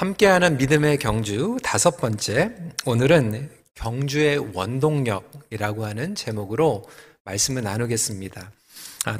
함께하는 0.00 0.56
믿음의 0.56 0.96
경주 0.96 1.58
다섯 1.62 1.98
번째, 1.98 2.56
오늘은 2.86 3.50
경주의 3.74 4.38
원동력이라고 4.38 5.84
하는 5.84 6.14
제목으로 6.14 6.88
말씀을 7.24 7.62
나누겠습니다. 7.64 8.50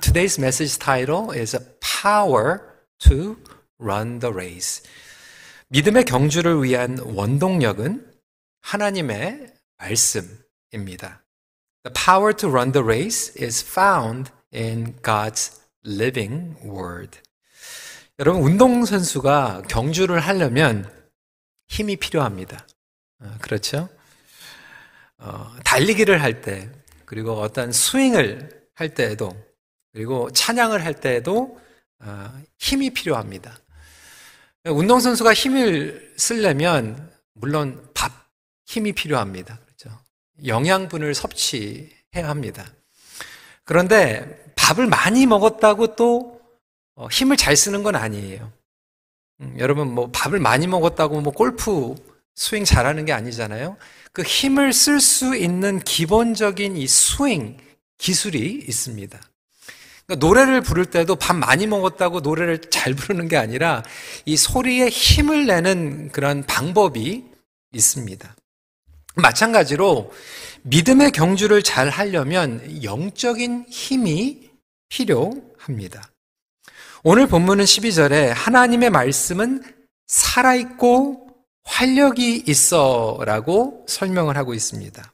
Today's 0.00 0.40
message 0.40 0.78
title 0.78 1.38
is 1.38 1.54
Power 2.02 2.60
to 3.00 3.36
Run 3.78 4.20
the 4.20 4.32
Race. 4.32 4.82
믿음의 5.68 6.06
경주를 6.06 6.62
위한 6.62 6.98
원동력은 6.98 8.10
하나님의 8.62 9.52
말씀입니다. 9.76 11.22
The 11.82 11.92
power 11.92 12.32
to 12.34 12.48
run 12.48 12.72
the 12.72 12.82
race 12.82 13.34
is 13.38 13.62
found 13.62 14.32
in 14.54 14.96
God's 15.02 15.60
living 15.84 16.56
word. 16.64 17.18
여러분, 18.20 18.42
운동선수가 18.42 19.62
경주를 19.66 20.20
하려면 20.20 20.86
힘이 21.68 21.96
필요합니다. 21.96 22.66
어, 23.20 23.34
그렇죠? 23.40 23.88
어, 25.16 25.50
달리기를 25.64 26.20
할 26.20 26.42
때, 26.42 26.70
그리고 27.06 27.40
어떤 27.40 27.72
스윙을 27.72 28.68
할 28.74 28.92
때에도, 28.92 29.34
그리고 29.94 30.30
찬양을 30.32 30.84
할 30.84 30.92
때에도 30.92 31.58
어, 32.00 32.42
힘이 32.58 32.90
필요합니다. 32.90 33.58
운동선수가 34.66 35.32
힘을 35.32 36.12
쓰려면, 36.18 37.10
물론 37.32 37.88
밥, 37.94 38.12
힘이 38.66 38.92
필요합니다. 38.92 39.58
그렇죠? 39.64 39.98
영양분을 40.44 41.14
섭취해야 41.14 42.28
합니다. 42.28 42.66
그런데 43.64 44.52
밥을 44.56 44.88
많이 44.88 45.24
먹었다고 45.24 45.96
또 45.96 46.38
어, 46.38 46.39
힘을 47.08 47.36
잘 47.36 47.56
쓰는 47.56 47.82
건 47.82 47.96
아니에요. 47.96 48.52
음, 49.40 49.54
여러분 49.58 49.92
뭐 49.92 50.10
밥을 50.12 50.38
많이 50.38 50.66
먹었다고 50.66 51.20
뭐 51.20 51.32
골프 51.32 51.94
스윙 52.34 52.64
잘하는 52.64 53.04
게 53.04 53.12
아니잖아요. 53.12 53.76
그 54.12 54.22
힘을 54.22 54.72
쓸 54.72 55.00
수 55.00 55.36
있는 55.36 55.80
기본적인 55.80 56.76
이 56.76 56.86
스윙 56.86 57.58
기술이 57.98 58.64
있습니다. 58.66 59.20
그러니까 60.06 60.26
노래를 60.26 60.60
부를 60.62 60.86
때도 60.86 61.16
밥 61.16 61.34
많이 61.34 61.66
먹었다고 61.66 62.20
노래를 62.20 62.60
잘 62.70 62.94
부르는 62.94 63.28
게 63.28 63.36
아니라 63.36 63.82
이 64.24 64.36
소리에 64.36 64.88
힘을 64.88 65.46
내는 65.46 66.10
그런 66.10 66.44
방법이 66.44 67.24
있습니다. 67.72 68.36
마찬가지로 69.14 70.12
믿음의 70.62 71.12
경주를 71.12 71.62
잘 71.62 71.88
하려면 71.88 72.82
영적인 72.82 73.66
힘이 73.68 74.50
필요합니다. 74.88 76.09
오늘 77.02 77.26
본문은 77.26 77.64
12절에 77.64 78.26
하나님의 78.34 78.90
말씀은 78.90 79.62
살아있고 80.06 81.28
활력이 81.64 82.44
있어 82.46 83.18
라고 83.24 83.86
설명을 83.88 84.36
하고 84.36 84.52
있습니다. 84.52 85.10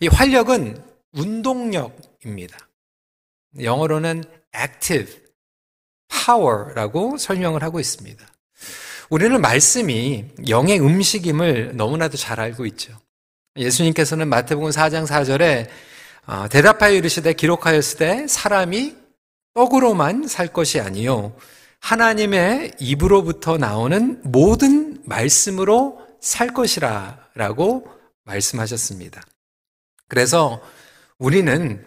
이 0.00 0.08
활력은 0.08 0.82
운동력입니다. 1.12 2.58
영어로는 3.62 4.24
active, 4.56 5.20
power라고 6.08 7.16
설명을 7.16 7.62
하고 7.62 7.78
있습니다. 7.78 8.26
우리는 9.08 9.40
말씀이 9.40 10.24
영의 10.48 10.80
음식임을 10.80 11.76
너무나도 11.76 12.16
잘 12.16 12.40
알고 12.40 12.66
있죠. 12.66 12.92
예수님께서는 13.56 14.26
마태복음 14.26 14.70
4장 14.70 15.06
4절에 15.06 15.68
어, 16.26 16.48
대답하여 16.48 16.94
이르시되 16.94 17.34
기록하였으되 17.34 18.26
사람이 18.26 18.99
떡으로만 19.54 20.26
살 20.28 20.52
것이 20.52 20.80
아니요 20.80 21.36
하나님의 21.80 22.74
입으로부터 22.78 23.56
나오는 23.56 24.20
모든 24.24 25.02
말씀으로 25.04 26.06
살 26.20 26.52
것이라라고 26.52 27.86
말씀하셨습니다. 28.24 29.22
그래서 30.08 30.62
우리는 31.18 31.86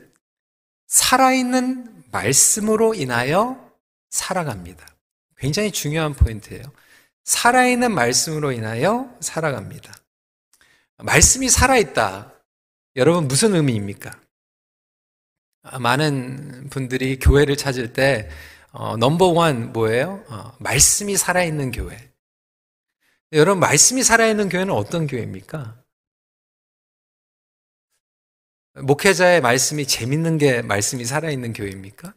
살아있는 0.87 2.03
말씀으로 2.11 2.93
인하여 2.95 3.71
살아갑니다. 4.09 4.85
굉장히 5.37 5.71
중요한 5.71 6.13
포인트예요. 6.13 6.63
살아있는 7.23 7.93
말씀으로 7.93 8.51
인하여 8.51 9.15
살아갑니다. 9.19 9.93
말씀이 10.97 11.49
살아있다. 11.49 12.33
여러분 12.95 13.27
무슨 13.27 13.55
의미입니까? 13.55 14.22
많은 15.79 16.69
분들이 16.69 17.17
교회를 17.19 17.55
찾을 17.55 17.93
때 17.93 18.29
어, 18.71 18.97
넘버 18.97 19.27
원 19.27 19.71
뭐예요? 19.71 20.23
어, 20.29 20.55
말씀이 20.59 21.15
살아있는 21.15 21.71
교회. 21.71 22.11
여러분 23.31 23.59
말씀이 23.59 24.03
살아있는 24.03 24.49
교회는 24.49 24.73
어떤 24.73 25.07
교회입니까? 25.07 25.81
목회자의 28.75 29.41
말씀이 29.41 29.85
재밌는 29.85 30.37
게 30.37 30.61
말씀이 30.61 31.05
살아있는 31.05 31.53
교회입니까? 31.53 32.13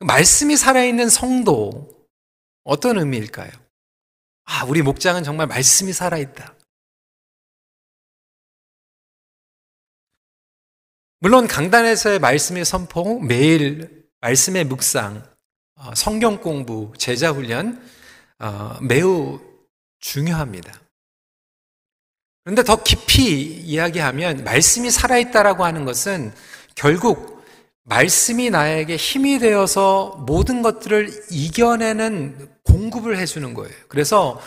말씀이 0.00 0.56
살아있는 0.56 1.08
성도 1.08 2.06
어떤 2.64 2.98
의미일까요? 2.98 3.50
아, 4.44 4.64
우리 4.64 4.82
목장은 4.82 5.24
정말 5.24 5.46
말씀이 5.46 5.92
살아있다. 5.92 6.55
물론 11.18 11.46
강단에서의 11.48 12.18
말씀의 12.18 12.64
선포, 12.64 13.18
매일 13.20 14.04
말씀의 14.20 14.64
묵상, 14.64 15.22
어, 15.76 15.94
성경 15.94 16.38
공부, 16.38 16.92
제자 16.98 17.32
훈련 17.32 17.82
어, 18.38 18.76
매우 18.82 19.40
중요합니다. 20.00 20.72
그런데 22.44 22.62
더 22.62 22.82
깊이 22.82 23.42
이야기하면 23.42 24.44
말씀이 24.44 24.90
살아있다라고 24.90 25.64
하는 25.64 25.84
것은 25.84 26.32
결국 26.74 27.44
말씀이 27.84 28.50
나에게 28.50 28.96
힘이 28.96 29.38
되어서 29.38 30.22
모든 30.26 30.60
것들을 30.60 31.10
이겨내는 31.30 32.50
공급을 32.62 33.16
해주는 33.16 33.54
거예요. 33.54 33.74
그래서 33.88 34.40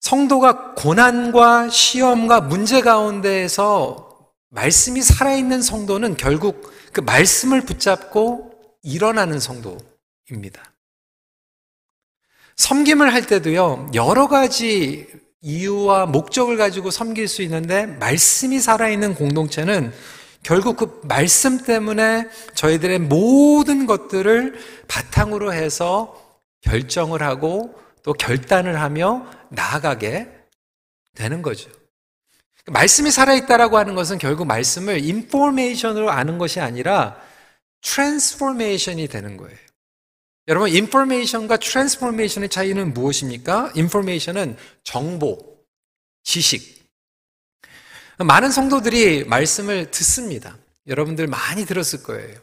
성도가 0.00 0.74
고난과 0.74 1.70
시험과 1.70 2.42
문제 2.42 2.82
가운데에서 2.82 4.05
말씀이 4.56 5.02
살아있는 5.02 5.62
성도는 5.62 6.16
결국 6.16 6.72
그 6.92 7.00
말씀을 7.00 7.60
붙잡고 7.60 8.52
일어나는 8.82 9.38
성도입니다. 9.38 10.72
섬김을 12.56 13.12
할 13.12 13.26
때도요, 13.26 13.90
여러 13.94 14.28
가지 14.28 15.06
이유와 15.42 16.06
목적을 16.06 16.56
가지고 16.56 16.90
섬길 16.90 17.28
수 17.28 17.42
있는데, 17.42 17.84
말씀이 17.84 18.58
살아있는 18.58 19.14
공동체는 19.14 19.92
결국 20.42 20.76
그 20.78 21.00
말씀 21.04 21.58
때문에 21.58 22.28
저희들의 22.54 23.00
모든 23.00 23.86
것들을 23.86 24.58
바탕으로 24.88 25.52
해서 25.52 26.40
결정을 26.62 27.22
하고 27.22 27.74
또 28.02 28.14
결단을 28.14 28.80
하며 28.80 29.26
나아가게 29.50 30.28
되는 31.14 31.42
거죠. 31.42 31.70
말씀이 32.66 33.10
살아있다라고 33.10 33.78
하는 33.78 33.94
것은 33.94 34.18
결국 34.18 34.46
말씀을 34.46 35.04
information으로 35.04 36.10
아는 36.10 36.38
것이 36.38 36.60
아니라 36.60 37.20
transformation이 37.82 39.08
되는 39.08 39.36
거예요. 39.36 39.56
여러분, 40.48 40.70
information과 40.70 41.56
transformation의 41.58 42.48
차이는 42.48 42.92
무엇입니까? 42.92 43.72
information은 43.74 44.56
정보, 44.84 45.58
지식. 46.22 46.86
많은 48.18 48.50
성도들이 48.50 49.24
말씀을 49.24 49.90
듣습니다. 49.90 50.56
여러분들 50.86 51.26
많이 51.26 51.66
들었을 51.66 52.02
거예요. 52.02 52.40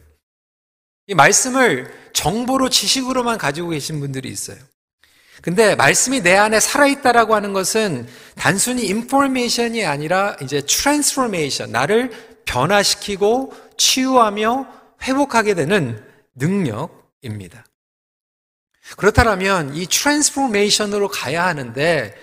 이 1.08 1.16
말씀을 1.16 2.12
정보로 2.14 2.70
지식으로만 2.70 3.38
가지고 3.38 3.70
계신 3.70 4.00
분들이 4.00 4.30
있어요. 4.30 4.58
근데 5.42 5.76
말씀이 5.76 6.22
내 6.22 6.38
안에 6.38 6.60
살아있다라고 6.60 7.36
하는 7.36 7.54
것은 7.54 8.08
단순히 8.36 8.86
information이 8.86 9.86
아니라 9.86 10.38
이제 10.42 10.62
transformation, 10.62 11.72
나를 11.72 12.12
변화시키고 12.46 13.54
치유하며 13.78 14.68
회복하게 15.02 15.54
되는 15.56 16.06
능력입니다. 16.36 17.66
그렇다면 18.98 19.76
이 19.76 19.88
transformation으로 19.88 21.08
가야 21.10 21.46
하는데 21.46 22.16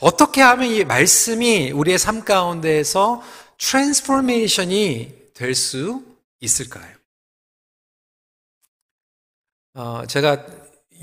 어떻게 0.00 0.42
하면 0.42 0.68
이 0.68 0.84
말씀이 0.84 1.70
우리의 1.72 1.98
삶 1.98 2.24
가운데에서 2.24 3.22
transformation이 3.58 5.24
될 5.34 5.54
수 5.54 6.02
있을까요? 6.40 6.94
어, 9.74 10.04
제가 10.06 10.46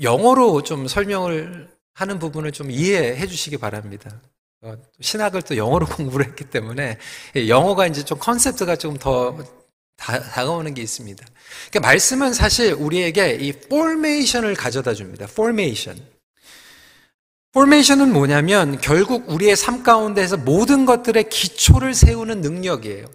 영어로 0.02 0.62
좀 0.62 0.88
설명을 0.88 1.68
하는 1.94 2.18
부분을 2.18 2.52
좀 2.52 2.70
이해해 2.70 3.26
주시기 3.26 3.58
바랍니다. 3.58 4.20
어, 4.62 4.76
신학을 5.00 5.42
또 5.42 5.56
영어로 5.56 5.86
공부를 5.96 6.26
했기 6.26 6.44
때문에 6.44 6.98
영어가 7.48 7.86
이제 7.86 8.04
좀 8.04 8.18
컨셉트가 8.18 8.76
조금 8.76 8.96
더 8.98 9.36
다가오는 9.96 10.20
게 10.20 10.82
있습니다. 10.82 11.24
그러니까 11.70 11.88
말씀은 11.88 12.32
사실 12.32 12.72
우리에게 12.72 13.34
이 13.40 13.52
formation을 13.52 14.54
가져다 14.54 14.94
줍니다. 14.94 15.26
formation. 15.34 15.98
Formation은 17.52 18.12
뭐냐면 18.12 18.80
결국 18.80 19.28
우리의 19.28 19.56
삶 19.56 19.82
가운데에서 19.82 20.38
모든 20.38 20.86
것들의 20.86 21.28
기초를 21.28 21.94
세우는 21.94 22.40
능력이에요. 22.40 23.06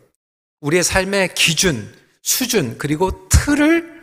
우리의 0.62 0.84
삶의 0.84 1.34
기준, 1.34 1.92
수준, 2.22 2.78
그리고 2.78 3.28
틀을 3.30 3.98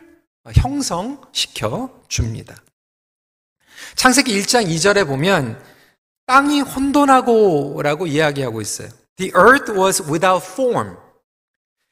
형성시켜 0.55 2.03
줍니다. 2.09 2.57
창세기 3.95 4.41
1장 4.41 4.67
2절에 4.67 5.07
보면 5.07 5.61
땅이 6.27 6.61
혼돈하고라고 6.61 8.07
이야기하고 8.07 8.61
있어요. 8.61 8.89
The 9.17 9.33
earth 9.37 9.73
was 9.73 10.03
without 10.03 10.45
form. 10.45 10.97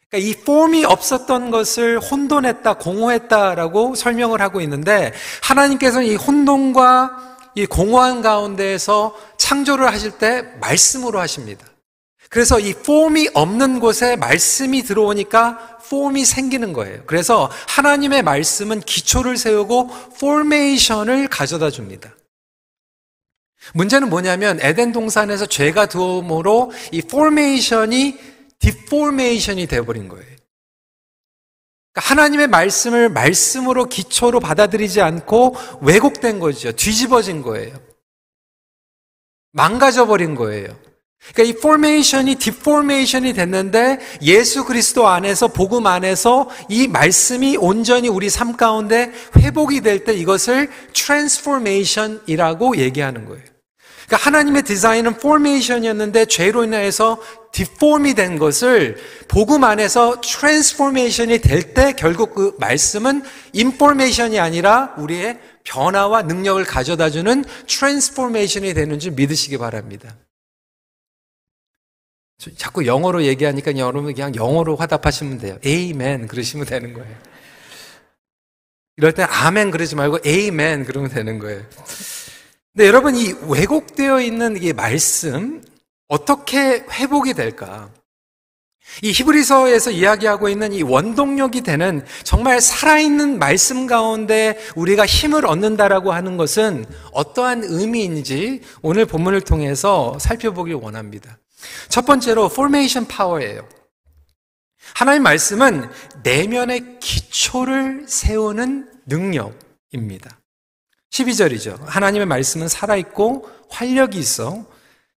그러니까 0.08 0.28
이 0.28 0.34
form이 0.44 0.84
없었던 0.84 1.50
것을 1.50 1.98
혼돈했다, 1.98 2.74
공허했다라고 2.74 3.94
설명을 3.94 4.40
하고 4.40 4.60
있는데 4.60 5.12
하나님께서는 5.42 6.06
이 6.06 6.16
혼돈과 6.16 7.38
이 7.54 7.66
공허한 7.66 8.22
가운데에서 8.22 9.16
창조를 9.36 9.86
하실 9.86 10.12
때 10.12 10.42
말씀으로 10.60 11.18
하십니다. 11.20 11.66
그래서 12.32 12.58
이 12.58 12.72
form이 12.72 13.28
없는 13.34 13.78
곳에 13.78 14.16
말씀이 14.16 14.84
들어오니까 14.84 15.80
form이 15.90 16.24
생기는 16.24 16.72
거예요. 16.72 17.02
그래서 17.04 17.50
하나님의 17.68 18.22
말씀은 18.22 18.80
기초를 18.80 19.36
세우고 19.36 19.88
formation을 20.18 21.28
가져다 21.28 21.68
줍니다. 21.68 22.16
문제는 23.74 24.08
뭐냐면 24.08 24.58
에덴 24.62 24.92
동산에서 24.92 25.44
죄가 25.44 25.86
들어옴으로 25.86 26.72
이 26.90 27.02
포메이션이 27.02 28.18
deformation이 28.60 29.66
되어버린 29.66 30.08
거예요. 30.08 30.24
그러니까 31.92 32.14
하나님의 32.14 32.46
말씀을 32.46 33.10
말씀으로 33.10 33.84
기초로 33.84 34.40
받아들이지 34.40 35.02
않고 35.02 35.54
왜곡된 35.82 36.38
거죠. 36.38 36.72
뒤집어진 36.72 37.42
거예요. 37.42 37.78
망가져 39.50 40.06
버린 40.06 40.34
거예요. 40.34 40.74
그러니까 41.34 41.58
이 41.58 41.60
포메이션이 41.62 42.34
디포메이션이 42.34 43.32
됐는데 43.32 44.00
예수 44.22 44.64
그리스도 44.64 45.06
안에서 45.06 45.48
복음 45.48 45.86
안에서 45.86 46.50
이 46.68 46.88
말씀이 46.88 47.56
온전히 47.56 48.08
우리 48.08 48.28
삶 48.28 48.56
가운데 48.56 49.12
회복이 49.38 49.80
될 49.80 50.04
때 50.04 50.14
이것을 50.14 50.68
transformation이라고 50.94 52.76
얘기하는 52.76 53.24
거예요. 53.26 53.42
그러니까 54.06 54.28
하나님의 54.28 54.62
디자인은 54.64 55.18
formation이었는데 55.18 56.24
죄로 56.26 56.64
인해서 56.64 57.18
deform이 57.52 58.14
된 58.14 58.38
것을 58.38 58.96
복음 59.28 59.62
안에서 59.64 60.20
transformation이 60.20 61.38
될 61.38 61.72
때 61.74 61.94
결국 61.96 62.34
그 62.34 62.56
말씀은 62.58 63.22
information이 63.52 64.40
아니라 64.40 64.94
우리의 64.98 65.38
변화와 65.64 66.22
능력을 66.22 66.62
가져다 66.64 67.08
주는 67.10 67.44
transformation이 67.68 68.74
되는 68.74 68.98
줄 68.98 69.12
믿으시기 69.12 69.56
바랍니다. 69.58 70.16
자꾸 72.56 72.86
영어로 72.86 73.24
얘기하니까 73.24 73.76
여러분 73.76 74.14
그냥 74.14 74.34
영어로 74.34 74.76
화답하시면 74.76 75.38
돼요. 75.38 75.58
에이멘 75.64 76.28
그러시면 76.28 76.66
되는 76.66 76.92
거예요. 76.92 77.14
이럴 78.96 79.12
때 79.12 79.22
아멘 79.22 79.70
그러지 79.70 79.96
말고 79.96 80.18
에이멘 80.24 80.84
그러면 80.84 81.10
되는 81.10 81.38
거예요. 81.38 81.62
근데 82.72 82.86
여러분 82.86 83.16
이 83.16 83.34
왜곡되어 83.48 84.20
있는 84.20 84.62
이 84.62 84.72
말씀 84.72 85.62
어떻게 86.08 86.84
회복이 86.90 87.34
될까? 87.34 87.90
이 89.02 89.10
히브리서에서 89.10 89.90
이야기하고 89.90 90.48
있는 90.48 90.72
이 90.72 90.82
원동력이 90.82 91.62
되는 91.62 92.04
정말 92.24 92.60
살아있는 92.60 93.38
말씀 93.38 93.86
가운데 93.86 94.58
우리가 94.76 95.06
힘을 95.06 95.46
얻는다라고 95.46 96.12
하는 96.12 96.36
것은 96.36 96.84
어떠한 97.12 97.64
의미인지 97.64 98.60
오늘 98.82 99.06
본문을 99.06 99.42
통해서 99.42 100.18
살펴보길 100.18 100.74
원합니다. 100.74 101.38
첫 101.88 102.04
번째로 102.04 102.46
formation 102.46 103.06
power예요. 103.08 103.68
하나님 104.94 105.22
말씀은 105.22 105.88
내면의 106.22 106.98
기초를 107.00 108.04
세우는 108.08 108.90
능력입니다. 109.06 110.38
12절이죠. 111.10 111.78
하나님의 111.84 112.26
말씀은 112.26 112.68
살아있고 112.68 113.48
활력이 113.70 114.18
있어 114.18 114.64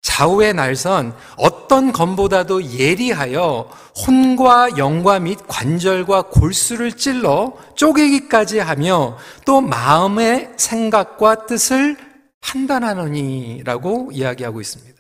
좌우의 0.03 0.53
날선 0.53 1.17
어떤 1.37 1.91
검보다도 1.91 2.73
예리하여 2.75 3.71
혼과 4.07 4.77
영과 4.77 5.19
및 5.19 5.39
관절과 5.49 6.23
골수를 6.29 6.93
찔러 6.93 7.55
쪼개기까지 7.75 8.59
하며 8.59 9.17
또 9.47 9.63
마음의 9.63 10.53
생각과 10.57 11.47
뜻을 11.47 11.97
판단하느니라고 12.43 14.11
이야기하고 14.13 14.61
있습니다. 14.61 14.94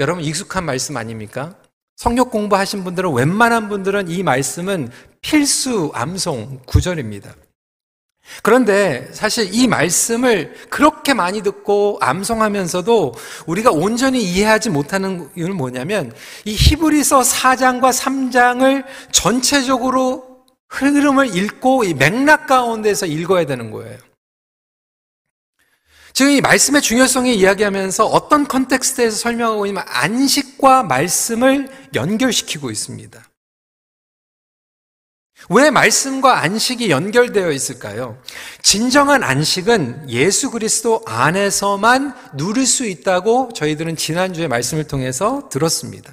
여러분 0.00 0.24
익숙한 0.24 0.64
말씀 0.64 0.96
아닙니까? 0.96 1.54
성역 1.96 2.30
공부하신 2.30 2.84
분들은 2.84 3.12
웬만한 3.12 3.68
분들은 3.68 4.08
이 4.08 4.22
말씀은 4.22 4.90
필수 5.20 5.92
암송 5.94 6.62
구절입니다. 6.66 7.34
그런데 8.42 9.08
사실 9.12 9.52
이 9.52 9.66
말씀을 9.66 10.54
그렇게 10.70 11.12
많이 11.12 11.42
듣고 11.42 11.98
암송하면서도 12.00 13.14
우리가 13.46 13.70
온전히 13.70 14.22
이해하지 14.22 14.70
못하는 14.70 15.28
이유는 15.36 15.56
뭐냐면 15.56 16.12
이 16.44 16.54
히브리서 16.54 17.20
4장과 17.20 17.92
3장을 17.92 18.84
전체적으로 19.10 20.44
흐름을 20.68 21.36
읽고 21.36 21.84
이 21.84 21.94
맥락 21.94 22.46
가운데서 22.46 23.06
읽어야 23.06 23.44
되는 23.44 23.70
거예요. 23.70 23.98
지금 26.22 26.34
이 26.34 26.40
말씀의 26.40 26.82
중요성을 26.82 27.32
이야기하면서 27.32 28.06
어떤 28.06 28.46
컨텍스트에서 28.46 29.16
설명하고 29.16 29.66
있냐면 29.66 29.84
안식과 29.88 30.84
말씀을 30.84 31.68
연결시키고 31.94 32.70
있습니다. 32.70 33.20
왜 35.48 35.70
말씀과 35.72 36.42
안식이 36.42 36.90
연결되어 36.90 37.50
있을까요? 37.50 38.22
진정한 38.62 39.24
안식은 39.24 40.10
예수 40.10 40.52
그리스도 40.52 41.02
안에서만 41.06 42.14
누릴 42.36 42.68
수 42.68 42.86
있다고 42.86 43.50
저희들은 43.52 43.96
지난주에 43.96 44.46
말씀을 44.46 44.84
통해서 44.84 45.48
들었습니다. 45.50 46.12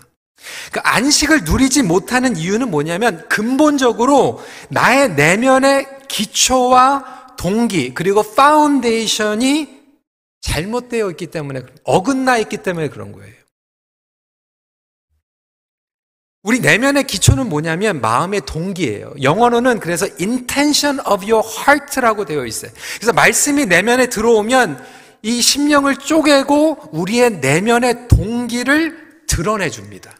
그 0.72 0.80
안식을 0.80 1.44
누리지 1.44 1.84
못하는 1.84 2.36
이유는 2.36 2.72
뭐냐면 2.72 3.30
근본적으로 3.30 4.44
나의 4.70 5.12
내면의 5.12 5.88
기초와 6.08 7.36
동기 7.38 7.94
그리고 7.94 8.24
foundation이 8.24 9.79
잘못되어 10.42 11.10
있기 11.12 11.28
때문에 11.28 11.64
어긋나 11.84 12.38
있기 12.38 12.58
때문에 12.58 12.90
그런 12.90 13.12
거예요. 13.12 13.40
우리 16.42 16.62
내면의 16.62 17.04
기초는 17.04 17.50
뭐냐면 17.50 18.00
마음의 18.00 18.42
동기예요. 18.46 19.14
영어로는 19.22 19.80
그래서 19.80 20.06
intention 20.20 21.00
of 21.02 21.30
your 21.30 21.46
heart라고 21.46 22.24
되어 22.26 22.46
있어요. 22.46 22.72
그래서 22.96 23.12
말씀이 23.12 23.66
내면에 23.66 24.08
들어오면 24.08 24.82
이 25.22 25.42
심령을 25.42 25.98
쪼개고 25.98 26.90
우리의 26.94 27.40
내면의 27.40 28.08
동기를 28.08 29.26
드러내 29.28 29.70
줍니다. 29.70 30.19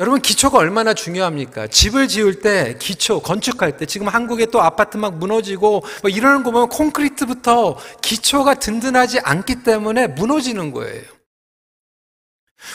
여러분 0.00 0.22
기초가 0.22 0.56
얼마나 0.56 0.94
중요합니까? 0.94 1.66
집을 1.66 2.08
지을 2.08 2.40
때 2.40 2.74
기초 2.78 3.20
건축할 3.20 3.76
때 3.76 3.84
지금 3.84 4.08
한국에 4.08 4.46
또 4.46 4.62
아파트 4.62 4.96
막 4.96 5.18
무너지고 5.18 5.84
뭐 6.00 6.10
이러는 6.10 6.42
거 6.42 6.50
보면 6.50 6.70
콘크리트부터 6.70 7.76
기초가 8.00 8.54
든든하지 8.54 9.20
않기 9.20 9.62
때문에 9.62 10.06
무너지는 10.06 10.72
거예요. 10.72 11.02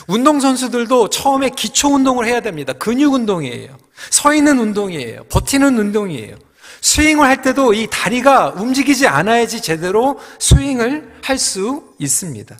운동선수들도 0.07 1.09
처음에 1.09 1.49
기초 1.49 1.95
운동을 1.95 2.27
해야 2.27 2.41
됩니다. 2.41 2.73
근육 2.73 3.15
운동이에요. 3.15 3.75
서 4.11 4.35
있는 4.35 4.59
운동이에요. 4.59 5.23
버티는 5.23 5.79
운동이에요. 5.79 6.37
스윙을 6.81 7.25
할 7.25 7.41
때도 7.41 7.73
이 7.73 7.87
다리가 7.89 8.49
움직이지 8.49 9.07
않아야지 9.07 9.63
제대로 9.63 10.19
스윙을 10.39 11.15
할 11.23 11.39
수 11.39 11.95
있습니다. 11.97 12.55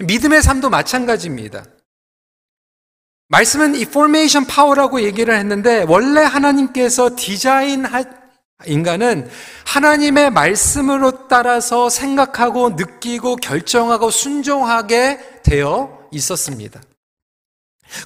믿음의 0.00 0.42
삶도 0.42 0.70
마찬가지입니다. 0.70 1.64
말씀은 3.28 3.74
이 3.74 3.86
formation 3.86 4.46
power라고 4.46 5.02
얘기를 5.02 5.36
했는데 5.36 5.84
원래 5.88 6.20
하나님께서 6.20 7.16
디자인한 7.16 8.24
인간은 8.66 9.28
하나님의 9.66 10.30
말씀으로 10.30 11.28
따라서 11.28 11.88
생각하고 11.88 12.70
느끼고 12.70 13.36
결정하고 13.36 14.10
순종하게 14.10 15.40
되어 15.42 16.08
있었습니다. 16.12 16.80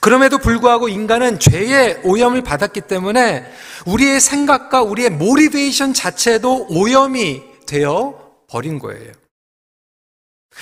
그럼에도 0.01 0.39
불구하고 0.39 0.89
인간은 0.89 1.39
죄의 1.39 2.01
오염을 2.05 2.43
받았기 2.43 2.83
때문에 2.83 3.51
우리의 3.87 4.21
생각과 4.21 4.83
우리의 4.83 5.11
모리베이션 5.11 5.95
자체도 5.95 6.67
오염이 6.71 7.43
되어 7.67 8.19
버린 8.49 8.79
거예요. 8.79 9.13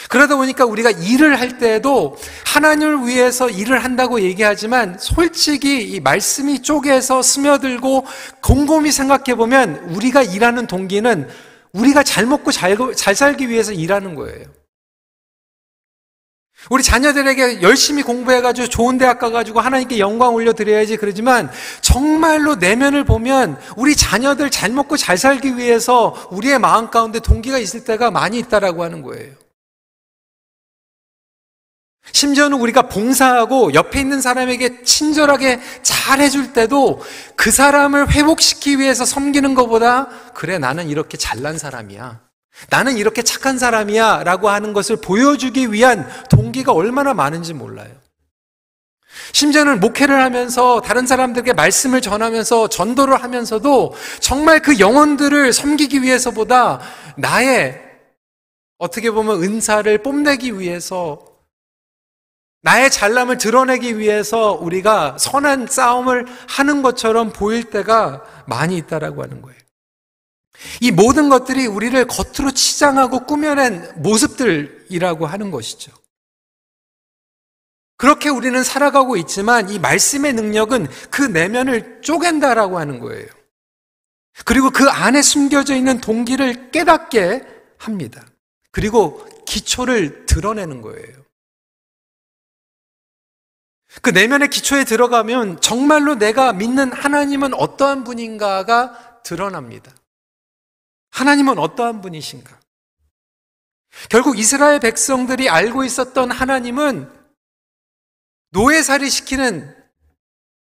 그러다 0.09 0.37
보니까 0.37 0.65
우리가 0.65 0.91
일을 0.91 1.41
할 1.41 1.59
때에도 1.59 2.17
하나님을 2.47 3.07
위해서 3.07 3.49
일을 3.49 3.83
한다고 3.83 4.21
얘기하지만 4.21 4.97
솔직히 4.99 5.83
이 5.83 6.01
말씀이 6.01 6.63
쪼개서 6.63 7.23
스며들고 7.23 8.07
곰곰이 8.43 8.93
생각해 8.93 9.35
보면 9.37 9.77
우리가 9.95 10.23
일하는 10.23 10.67
동기는 10.67 11.29
우리가 11.73 12.03
잘 12.03 12.27
먹고 12.27 12.53
잘, 12.53 12.77
잘 12.95 13.15
살기 13.15 13.49
위해서 13.49 13.73
일하는 13.73 14.15
거예요. 14.15 14.47
우리 16.71 16.83
자녀들에게 16.83 17.63
열심히 17.63 18.03
공부해가지고 18.03 18.69
좋은 18.69 18.99
대학 18.99 19.21
가가지고 19.21 19.61
하나님께 19.61 19.99
영광 19.99 20.35
올려드려야지 20.35 20.97
그러지만 20.97 21.49
정말로 21.81 22.57
내면을 22.57 23.05
보면 23.05 23.61
우리 23.77 23.95
자녀들 23.95 24.51
잘 24.51 24.71
먹고 24.71 24.97
잘 24.97 25.17
살기 25.17 25.59
위해서 25.59 26.29
우리의 26.31 26.59
마음 26.59 26.91
가운데 26.91 27.21
동기가 27.21 27.59
있을 27.59 27.85
때가 27.85 28.11
많이 28.11 28.39
있다라고 28.39 28.83
하는 28.83 29.03
거예요. 29.03 29.46
심지어는 32.13 32.59
우리가 32.59 32.83
봉사하고 32.83 33.75
옆에 33.75 34.01
있는 34.01 34.21
사람에게 34.21 34.83
친절하게 34.85 35.61
잘 35.83 36.21
해줄 36.21 36.53
때도 36.53 37.03
그 37.35 37.51
사람을 37.51 38.11
회복시키기 38.13 38.79
위해서 38.79 39.05
섬기는 39.05 39.55
것보다 39.55 40.09
그래, 40.33 40.59
나는 40.59 40.89
이렇게 40.89 41.17
잘난 41.17 41.59
사람이야. 41.59 42.21
나는 42.71 42.97
이렇게 42.97 43.23
착한 43.23 43.59
사람이야. 43.59 44.23
라고 44.25 44.49
하는 44.49 44.73
것을 44.73 44.97
보여주기 44.97 45.73
위한 45.73 46.09
동기가 46.31 46.73
얼마나 46.73 47.13
많은지 47.13 47.53
몰라요. 47.53 47.91
심지어는 49.33 49.81
목회를 49.81 50.23
하면서 50.23 50.81
다른 50.81 51.07
사람들에게 51.07 51.53
말씀을 51.53 52.01
전하면서 52.01 52.69
전도를 52.69 53.23
하면서도 53.23 53.95
정말 54.21 54.61
그 54.61 54.79
영혼들을 54.79 55.53
섬기기 55.53 56.03
위해서보다 56.03 56.81
나의 57.17 57.81
어떻게 58.79 59.11
보면 59.11 59.43
은사를 59.43 60.03
뽐내기 60.03 60.59
위해서 60.59 61.36
나의 62.67 62.91
잘남을 62.91 63.39
드러내기 63.39 63.97
위해서 63.97 64.51
우리가 64.51 65.19
선한 65.19 65.69
싸움을 65.69 66.27
하는 66.49 66.83
것처럼 66.83 67.33
보일 67.33 67.71
때가 67.71 68.25
많이 68.49 68.77
있다라고 68.77 69.23
하는 69.23 69.41
거예요. 69.41 69.57
이 70.81 70.91
모든 70.91 71.29
것들이 71.29 71.69
우리를 71.69 72.05
겉으로 72.09 72.51
치장하고 72.51 73.25
꾸며낸 73.25 73.89
모습들이라고 74.03 75.27
하는 75.27 75.53
것이죠. 75.53 75.93
그렇게 77.99 78.31
우리는 78.31 78.61
살아가고 78.65 79.17
있지만 79.19 79.71
이 79.71 79.79
말씀의 79.79 80.33
능력은 80.33 80.89
그 81.09 81.23
내면을 81.23 82.01
쪼갠다라고 82.03 82.81
하는 82.81 82.99
거예요. 82.99 83.29
그리고 84.45 84.71
그 84.71 84.89
안에 84.89 85.23
숨겨져 85.23 85.77
있는 85.77 86.01
동기를 86.01 86.73
깨닫게 86.73 87.47
합니다. 87.79 88.27
그리고 88.73 89.25
기초를 89.47 90.27
드러내는 90.27 90.83
거예요. 90.83 91.26
그 94.03 94.11
내면의 94.11 94.49
기초에 94.49 94.85
들어가면 94.85 95.61
정말로 95.61 96.17
내가 96.17 96.53
믿는 96.53 96.93
하나님은 96.93 97.55
어떠한 97.55 98.05
분인가가 98.05 99.21
드러납니다. 99.23 99.93
하나님은 101.11 101.59
어떠한 101.59 102.03
분이신가? 102.03 102.61
결국 104.11 104.39
이스라엘 104.39 104.81
백성들이 104.81 105.49
알고 105.49 105.85
있었던 105.85 106.31
하나님은 106.31 107.11
노예살이 108.51 109.09
시키는 109.09 109.75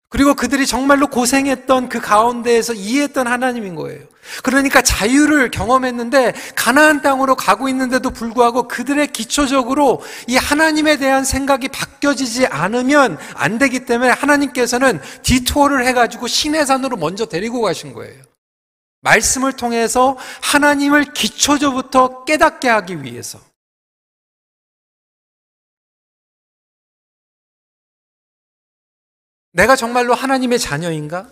그리고 0.10 0.36
그들이 0.36 0.68
정말로 0.68 1.08
고생했던 1.08 1.90
그 1.90 2.00
가운데에서 2.00 2.74
이해했던 2.74 3.26
하나님인 3.28 3.76
거예요. 3.76 4.06
그러니까 4.44 4.82
자유를 4.82 5.52
경험했는데 5.52 6.34
가나안 6.56 7.02
땅으로 7.02 7.36
가고 7.36 7.70
있는데도 7.70 8.10
불구하고 8.10 8.68
그들의 8.68 9.08
기초적으로 9.08 10.02
이 10.28 10.38
하나님에 10.38 10.98
대한 10.98 11.24
생각이 11.24 11.68
바뀌어지지 11.70 12.48
않으면 12.48 13.18
안 13.36 13.58
되기 13.58 13.86
때문에 13.86 14.12
하나님께서는 14.12 15.02
디토어를 15.24 15.86
해가지고 15.86 16.28
시내산으로 16.28 16.98
먼저 16.98 17.26
데리고 17.26 17.62
가신 17.62 17.94
거예요. 17.94 18.24
말씀을 19.02 19.54
통해서 19.54 20.18
하나님을 20.42 21.14
기초적부터 21.14 22.24
깨닫게 22.24 22.70
하기 22.70 23.04
위해서. 23.04 23.40
내가 29.52 29.76
정말로 29.76 30.16
하나님의 30.16 30.58
자녀인가? 30.58 31.30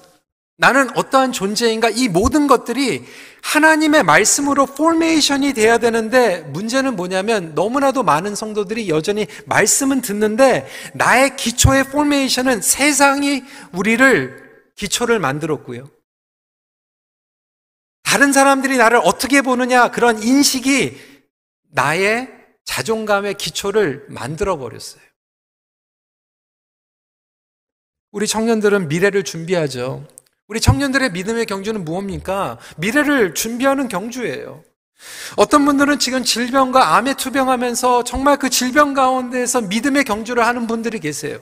나는 0.61 0.95
어떠한 0.95 1.31
존재인가? 1.31 1.89
이 1.89 2.07
모든 2.07 2.45
것들이 2.45 3.03
하나님의 3.41 4.03
말씀으로 4.03 4.67
포메이션이 4.67 5.53
돼야 5.53 5.79
되는데 5.79 6.41
문제는 6.41 6.95
뭐냐면 6.95 7.55
너무나도 7.55 8.03
많은 8.03 8.35
성도들이 8.35 8.87
여전히 8.87 9.25
말씀은 9.47 10.01
듣는데 10.01 10.69
나의 10.93 11.35
기초의 11.35 11.85
포메이션은 11.85 12.61
세상이 12.61 13.41
우리를 13.73 14.71
기초를 14.75 15.17
만들었고요. 15.17 15.89
다른 18.03 18.31
사람들이 18.31 18.77
나를 18.77 18.99
어떻게 19.03 19.41
보느냐 19.41 19.89
그런 19.89 20.21
인식이 20.21 20.95
나의 21.71 22.29
자존감의 22.65 23.33
기초를 23.33 24.05
만들어 24.09 24.57
버렸어요. 24.57 25.01
우리 28.11 28.27
청년들은 28.27 28.89
미래를 28.89 29.23
준비하죠. 29.23 30.05
우리 30.51 30.59
청년들의 30.59 31.13
믿음의 31.13 31.45
경주는 31.45 31.85
무엇입니까? 31.85 32.57
미래를 32.75 33.33
준비하는 33.33 33.87
경주예요. 33.87 34.61
어떤 35.37 35.63
분들은 35.63 35.97
지금 35.97 36.25
질병과 36.25 36.97
암에 36.97 37.13
투병하면서 37.13 38.03
정말 38.03 38.35
그 38.35 38.49
질병 38.49 38.93
가운데에서 38.93 39.61
믿음의 39.61 40.03
경주를 40.03 40.45
하는 40.45 40.67
분들이 40.67 40.99
계세요. 40.99 41.39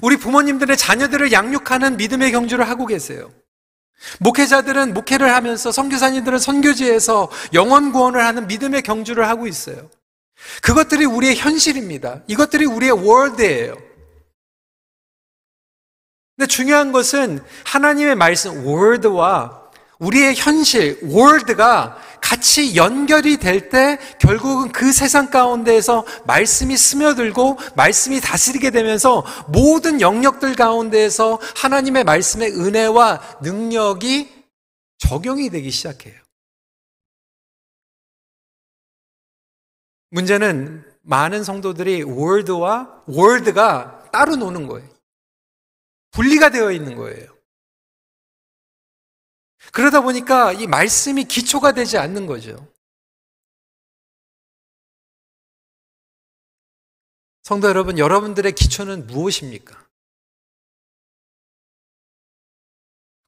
우리 0.00 0.16
부모님들의 0.16 0.74
자녀들을 0.74 1.32
양육하는 1.32 1.98
믿음의 1.98 2.32
경주를 2.32 2.66
하고 2.66 2.86
계세요. 2.86 3.30
목회자들은 4.20 4.94
목회를 4.94 5.34
하면서 5.34 5.70
선교사님들은 5.70 6.38
선교지에서 6.38 7.30
영원 7.52 7.92
구원을 7.92 8.24
하는 8.24 8.46
믿음의 8.46 8.80
경주를 8.80 9.28
하고 9.28 9.46
있어요. 9.46 9.90
그것들이 10.62 11.04
우리의 11.04 11.36
현실입니다. 11.36 12.22
이것들이 12.26 12.64
우리의 12.64 12.92
월드예요. 12.92 13.89
근데 16.40 16.48
중요한 16.48 16.90
것은 16.90 17.44
하나님의 17.66 18.14
말씀, 18.14 18.64
월드와 18.64 19.68
우리의 19.98 20.34
현실, 20.34 20.98
월드가 21.02 21.98
같이 22.22 22.76
연결이 22.76 23.36
될 23.36 23.68
때 23.68 23.98
결국은 24.18 24.72
그 24.72 24.90
세상 24.90 25.28
가운데에서 25.28 26.06
말씀이 26.24 26.78
스며들고 26.78 27.58
말씀이 27.76 28.22
다스리게 28.22 28.70
되면서 28.70 29.22
모든 29.48 30.00
영역들 30.00 30.54
가운데에서 30.54 31.38
하나님의 31.56 32.04
말씀의 32.04 32.52
은혜와 32.52 33.20
능력이 33.42 34.32
적용이 34.96 35.50
되기 35.50 35.70
시작해요. 35.70 36.14
문제는 40.08 40.86
많은 41.02 41.44
성도들이 41.44 42.04
월드와 42.04 43.02
월드가 43.08 44.08
따로 44.10 44.36
노는 44.36 44.68
거예요. 44.68 44.99
분리가 46.10 46.50
되어 46.50 46.72
있는 46.72 46.96
거예요. 46.96 47.36
그러다 49.72 50.00
보니까 50.00 50.52
이 50.52 50.66
말씀이 50.66 51.24
기초가 51.24 51.72
되지 51.72 51.98
않는 51.98 52.26
거죠. 52.26 52.68
성도 57.42 57.68
여러분, 57.68 57.98
여러분들의 57.98 58.52
기초는 58.52 59.06
무엇입니까? 59.06 59.88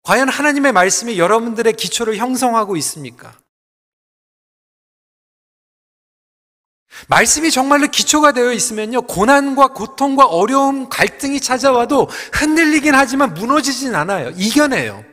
과연 0.03 0.29
하나님의 0.29 0.73
말씀이 0.73 1.19
여러분들의 1.19 1.73
기초를 1.75 2.17
형성하고 2.17 2.77
있습니까? 2.77 3.41
말씀이 7.09 7.51
정말로 7.51 7.89
기초가 7.89 8.33
되어 8.33 8.53
있으면요, 8.53 9.03
고난과 9.03 9.69
고통과 9.69 10.27
어려움, 10.27 10.89
갈등이 10.89 11.41
찾아와도 11.41 12.09
흔들리긴 12.33 12.95
하지만 12.95 13.35
무너지진 13.35 13.95
않아요. 13.95 14.31
이겨내요. 14.37 15.13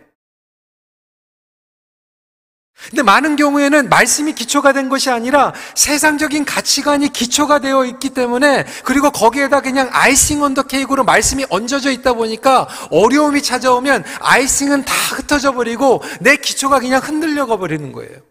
근데 2.89 3.03
많은 3.03 3.35
경우에는 3.35 3.89
말씀이 3.89 4.33
기초가 4.33 4.71
된 4.71 4.87
것이 4.87 5.09
아니라 5.09 5.53
세상적인 5.75 6.45
가치관이 6.45 7.09
기초가 7.09 7.59
되어 7.59 7.85
있기 7.85 8.11
때문에 8.11 8.65
그리고 8.83 9.11
거기에다 9.11 9.59
그냥 9.59 9.89
아이싱 9.91 10.41
언더 10.41 10.63
케이크로 10.63 11.03
말씀이 11.03 11.45
얹어져 11.49 11.91
있다 11.91 12.13
보니까 12.13 12.67
어려움이 12.89 13.43
찾아오면 13.43 14.05
아이싱은 14.21 14.85
다 14.85 14.93
흩어져 15.15 15.51
버리고 15.51 16.01
내 16.21 16.37
기초가 16.37 16.79
그냥 16.79 17.01
흔들려 17.03 17.45
가 17.45 17.57
버리는 17.57 17.91
거예요. 17.91 18.21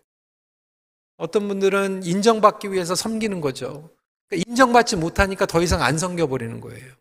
어떤 1.18 1.48
분들은 1.48 2.04
인정받기 2.04 2.72
위해서 2.72 2.94
섬기는 2.94 3.40
거죠. 3.40 3.90
그러니까 4.28 4.48
인정받지 4.50 4.96
못하니까 4.96 5.46
더 5.46 5.60
이상 5.62 5.82
안 5.82 5.98
섬겨버리는 5.98 6.60
거예요. 6.60 6.94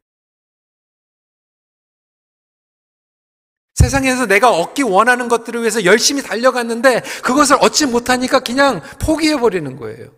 세상에서 3.75 4.25
내가 4.25 4.49
얻기 4.51 4.81
원하는 4.81 5.27
것들을 5.27 5.61
위해서 5.61 5.85
열심히 5.85 6.23
달려갔는데 6.23 7.01
그것을 7.23 7.57
얻지 7.61 7.85
못하니까 7.85 8.39
그냥 8.39 8.81
포기해버리는 8.99 9.77
거예요. 9.77 10.11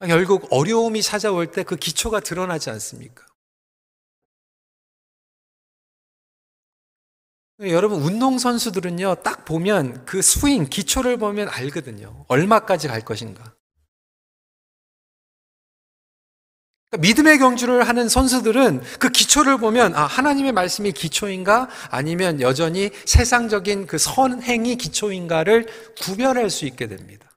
결국 0.00 0.48
어려움이 0.50 1.00
찾아올 1.00 1.52
때 1.52 1.62
그 1.62 1.76
기초가 1.76 2.20
드러나지 2.20 2.70
않습니까? 2.70 3.24
여러분 7.70 8.02
운동 8.02 8.38
선수들은요 8.38 9.16
딱 9.22 9.44
보면 9.44 10.04
그 10.04 10.20
스윙 10.20 10.66
기초를 10.68 11.16
보면 11.16 11.48
알거든요. 11.48 12.24
얼마까지 12.28 12.88
갈 12.88 13.02
것인가. 13.02 13.54
그러니까 16.90 17.08
믿음의 17.08 17.38
경주를 17.38 17.88
하는 17.88 18.08
선수들은 18.08 18.82
그 18.98 19.08
기초를 19.08 19.58
보면 19.58 19.94
아 19.94 20.04
하나님의 20.04 20.52
말씀이 20.52 20.92
기초인가? 20.92 21.68
아니면 21.90 22.40
여전히 22.40 22.90
세상적인 23.06 23.86
그 23.86 23.96
선행이 23.96 24.76
기초인가를 24.76 25.66
구별할 26.00 26.50
수 26.50 26.66
있게 26.66 26.88
됩니다. 26.88 27.31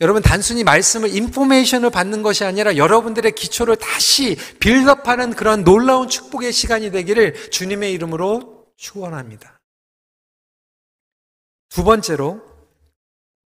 여러분 0.00 0.22
단순히 0.22 0.64
말씀을 0.64 1.14
인포메이션을 1.14 1.90
받는 1.90 2.22
것이 2.22 2.44
아니라 2.44 2.76
여러분들의 2.76 3.32
기초를 3.32 3.76
다시 3.76 4.36
빌드업하는 4.58 5.34
그런 5.34 5.64
놀라운 5.64 6.08
축복의 6.08 6.52
시간이 6.52 6.90
되기를 6.90 7.50
주님의 7.50 7.92
이름으로 7.92 8.66
축원합니다. 8.76 9.60
두 11.68 11.84
번째로 11.84 12.42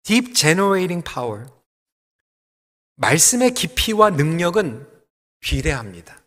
deep 0.03 0.33
generating 0.33 1.03
말씀의 2.95 3.53
깊이와 3.53 4.11
능력은 4.11 4.87
비례합니다. 5.39 6.21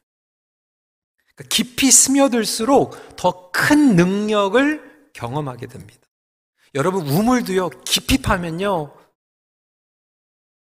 그러니까 1.34 1.48
깊이 1.48 1.90
스며들수록 1.90 3.16
더 3.16 3.46
큰 3.56 3.96
능력을 3.96 5.10
경험하게 5.14 5.66
됩니다. 5.66 6.06
여러분, 6.74 7.08
우물도요, 7.08 7.70
깊이 7.86 8.18
파면요, 8.18 8.92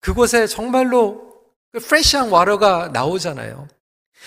그곳에 0.05 0.47
정말로 0.47 1.33
프레시한 1.73 2.29
와러가 2.29 2.91
나오잖아요. 2.93 3.67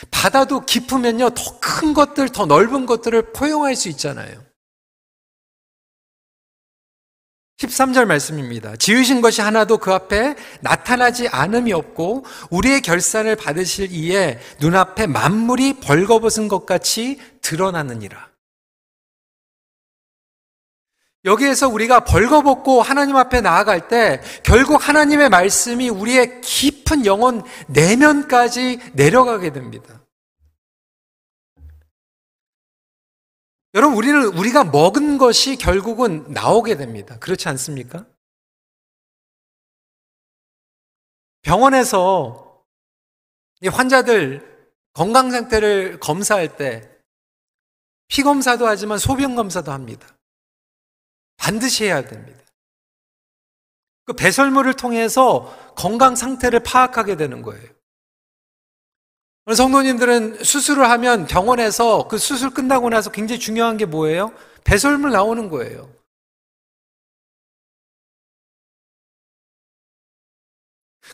바다도 0.09 0.65
깊으면요, 0.65 1.29
더 1.29 1.59
큰 1.59 1.93
것들, 1.93 2.29
더 2.29 2.47
넓은 2.47 2.87
것들을 2.87 3.33
포용할 3.33 3.75
수 3.75 3.87
있잖아요. 3.89 4.43
13절 7.57 8.05
말씀입니다. 8.05 8.75
지으신 8.77 9.21
것이 9.21 9.41
하나도 9.41 9.77
그 9.77 9.93
앞에 9.93 10.35
나타나지 10.61 11.27
않음이 11.27 11.71
없고 11.73 12.25
우리의 12.49 12.81
결산을 12.81 13.35
받으실 13.35 13.91
이에 13.91 14.39
눈앞에 14.59 15.05
만물이 15.05 15.79
벌거벗은 15.81 16.47
것 16.47 16.65
같이 16.65 17.19
드러나느니라. 17.41 18.26
여기에서 21.25 21.67
우리가 21.67 22.01
벌거벗고 22.01 22.81
하나님 22.81 23.15
앞에 23.15 23.41
나아갈 23.41 23.87
때 23.87 24.21
결국 24.43 24.87
하나님의 24.87 25.29
말씀이 25.29 25.89
우리의 25.89 26.41
깊은 26.41 27.05
영혼 27.05 27.43
내면까지 27.67 28.79
내려가게 28.93 29.51
됩니다. 29.51 30.01
여러분, 33.73 33.97
우리는, 33.97 34.25
우리가 34.25 34.63
먹은 34.63 35.17
것이 35.17 35.55
결국은 35.57 36.25
나오게 36.31 36.77
됩니다. 36.77 37.17
그렇지 37.19 37.47
않습니까? 37.49 38.05
병원에서 41.41 42.63
환자들 43.65 44.71
건강 44.93 45.31
상태를 45.31 45.99
검사할 45.99 46.57
때 46.57 46.97
피 48.07 48.23
검사도 48.23 48.65
하지만 48.67 48.97
소변 48.97 49.35
검사도 49.35 49.71
합니다. 49.71 50.07
반드시 51.37 51.85
해야 51.85 52.05
됩니다. 52.05 52.37
그 54.05 54.13
배설물을 54.13 54.73
통해서 54.75 55.55
건강 55.75 56.15
상태를 56.15 56.61
파악하게 56.61 57.15
되는 57.17 57.41
거예요. 57.41 57.77
성도님들은 59.53 60.43
수술을 60.43 60.89
하면 60.89 61.25
병원에서 61.25 62.07
그 62.07 62.17
수술 62.17 62.49
끝나고 62.49 62.89
나서 62.89 63.11
굉장히 63.11 63.39
중요한 63.39 63.77
게 63.77 63.85
뭐예요? 63.85 64.33
배설물 64.65 65.11
나오는 65.11 65.49
거예요. 65.49 65.89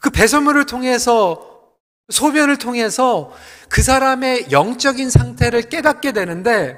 그 0.02 0.10
배설물을 0.10 0.66
통해서 0.66 1.76
소변을 2.10 2.58
통해서 2.58 3.32
그 3.70 3.82
사람의 3.82 4.52
영적인 4.52 5.10
상태를 5.10 5.70
깨닫게 5.70 6.12
되는데 6.12 6.78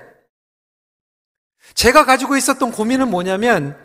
제가 1.73 2.05
가지고 2.05 2.37
있었던 2.37 2.71
고민은 2.71 3.09
뭐냐면 3.09 3.77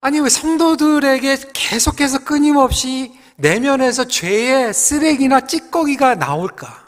아니 0.00 0.20
왜 0.20 0.28
성도들에게 0.28 1.36
계속해서 1.52 2.24
끊임없이 2.24 3.12
내면에서 3.36 4.06
죄의 4.06 4.72
쓰레기나 4.72 5.42
찌꺼기가 5.42 6.14
나올까? 6.14 6.86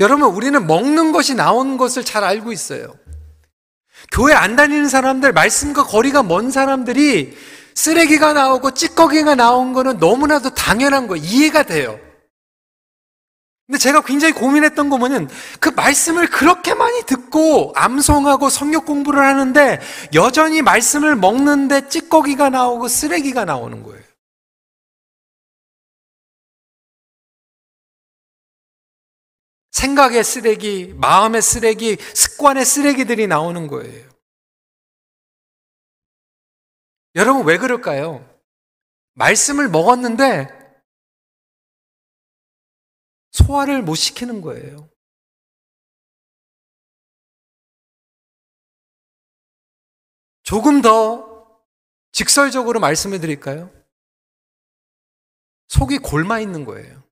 여러분, 0.00 0.34
우리는 0.34 0.66
먹는 0.66 1.12
것이 1.12 1.34
나오는 1.34 1.76
것을 1.76 2.04
잘 2.04 2.24
알고 2.24 2.52
있어요. 2.52 2.94
교회 4.10 4.32
안 4.34 4.56
다니는 4.56 4.88
사람들, 4.88 5.32
말씀과 5.32 5.84
거리가 5.84 6.22
먼 6.22 6.50
사람들이 6.50 7.36
쓰레기가 7.74 8.32
나오고 8.32 8.72
찌꺼기가 8.72 9.34
나온 9.34 9.72
거는 9.72 9.98
너무나도 9.98 10.50
당연한 10.54 11.06
거 11.06 11.16
이해가 11.16 11.62
돼요. 11.64 11.98
근데 13.72 13.80
제가 13.80 14.02
굉장히 14.02 14.34
고민했던 14.34 14.90
거 14.90 14.98
뭐냐면 14.98 15.30
그 15.58 15.70
말씀을 15.70 16.28
그렇게 16.28 16.74
많이 16.74 17.04
듣고 17.06 17.72
암송하고 17.74 18.50
성역 18.50 18.84
공부를 18.84 19.22
하는데 19.22 19.80
여전히 20.12 20.60
말씀을 20.60 21.16
먹는데 21.16 21.88
찌꺼기가 21.88 22.50
나오고 22.50 22.88
쓰레기가 22.88 23.46
나오는 23.46 23.82
거예요. 23.82 24.02
생각의 29.70 30.22
쓰레기, 30.22 30.92
마음의 30.98 31.40
쓰레기, 31.40 31.96
습관의 31.96 32.66
쓰레기들이 32.66 33.26
나오는 33.26 33.68
거예요. 33.68 34.06
여러분 37.14 37.46
왜 37.46 37.56
그럴까요? 37.56 38.22
말씀을 39.14 39.70
먹었는데 39.70 40.61
소화를 43.46 43.82
못 43.82 43.94
시키는 43.94 44.40
거예요. 44.40 44.88
조금 50.42 50.82
더 50.82 51.62
직설적으로 52.12 52.80
말씀해 52.80 53.18
드릴까요? 53.18 53.70
속이 55.68 55.98
골마 55.98 56.40
있는 56.40 56.64
거예요. 56.64 57.02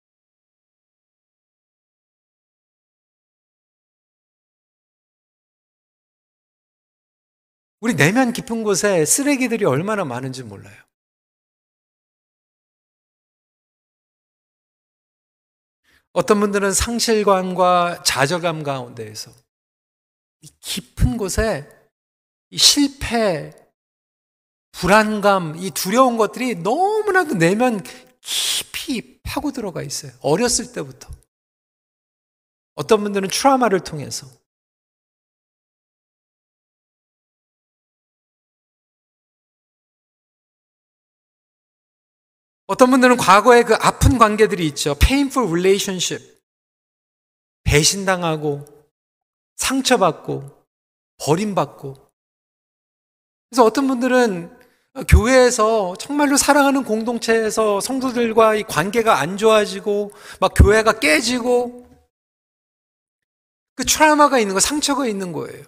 우리 7.81 7.95
내면 7.97 8.35
깊은 8.35 8.62
곳에 8.62 9.07
쓰레기들이 9.07 9.64
얼마나 9.64 10.05
많은지 10.05 10.43
몰라요. 10.43 10.89
어떤 16.12 16.40
분들은 16.40 16.73
상실감과 16.73 18.03
좌절감 18.03 18.62
가운데에서 18.62 19.31
이 20.40 20.49
깊은 20.61 21.16
곳에 21.16 21.68
이 22.51 22.59
실패, 22.59 23.53
불안감, 24.73 25.57
이 25.57 25.70
두려운 25.70 26.16
것들이 26.16 26.57
너무나도 26.57 27.35
내면 27.35 27.83
깊이 28.20 29.20
파고 29.23 29.53
들어가 29.53 29.83
있어요. 29.83 30.12
어렸을 30.20 30.73
때부터. 30.73 31.09
어떤 32.75 33.03
분들은 33.03 33.29
트라우마를 33.29 33.81
통해서 33.81 34.27
어떤 42.70 42.92
분들은 42.92 43.16
과거에 43.16 43.64
그 43.64 43.74
아픈 43.74 44.16
관계들이 44.16 44.64
있죠. 44.68 44.94
painful 44.94 45.50
relationship. 45.50 46.40
배신당하고, 47.64 48.64
상처받고, 49.56 50.64
버림받고. 51.18 51.96
그래서 53.50 53.64
어떤 53.64 53.88
분들은 53.88 54.56
교회에서 55.09 55.96
정말로 55.98 56.37
사랑하는 56.37 56.85
공동체에서 56.85 57.80
성도들과 57.80 58.54
이 58.54 58.62
관계가 58.62 59.18
안 59.18 59.37
좋아지고, 59.37 60.12
막 60.38 60.52
교회가 60.54 61.00
깨지고, 61.00 61.88
그 63.74 63.85
트라우마가 63.85 64.38
있는 64.38 64.54
거, 64.54 64.61
상처가 64.61 65.09
있는 65.09 65.33
거예요. 65.33 65.64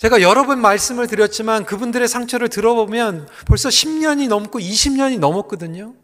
제가 0.00 0.22
여러 0.22 0.46
번 0.46 0.62
말씀을 0.62 1.08
드렸지만 1.08 1.66
그분들의 1.66 2.08
상처를 2.08 2.48
들어보면 2.48 3.28
벌써 3.46 3.68
10년이 3.68 4.28
넘고 4.28 4.58
20년이 4.58 5.18
넘었거든요. 5.18 5.94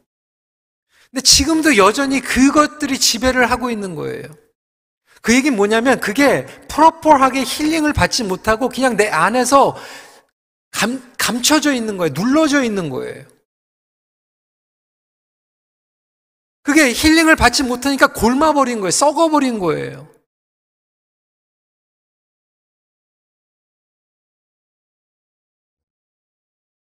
근데 1.11 1.23
지금도 1.23 1.79
여전히 1.79 2.21
그것들이 2.21 2.99
지배를 2.99 3.51
하고 3.51 3.71
있는 3.71 3.95
거예요. 3.95 4.25
그 5.23 5.35
얘기는 5.35 5.57
뭐냐면 5.57 5.99
그게 5.99 6.45
프로퍼하게 6.69 7.43
힐링을 7.43 7.95
받지 7.95 8.23
못하고 8.23 8.69
그냥 8.69 8.99
내 8.99 9.09
안에서 9.09 9.75
감, 10.71 11.03
감춰져 11.17 11.73
있는 11.73 11.97
거예요. 11.97 12.13
눌러져 12.15 12.65
있는 12.65 12.91
거예요. 12.91 13.25
그게 16.63 16.93
힐링을 16.93 17.35
받지 17.35 17.63
못하니까 17.63 18.09
골마버린 18.09 18.81
거예요. 18.81 18.91
썩어버린 18.91 19.59
거예요. 19.59 20.07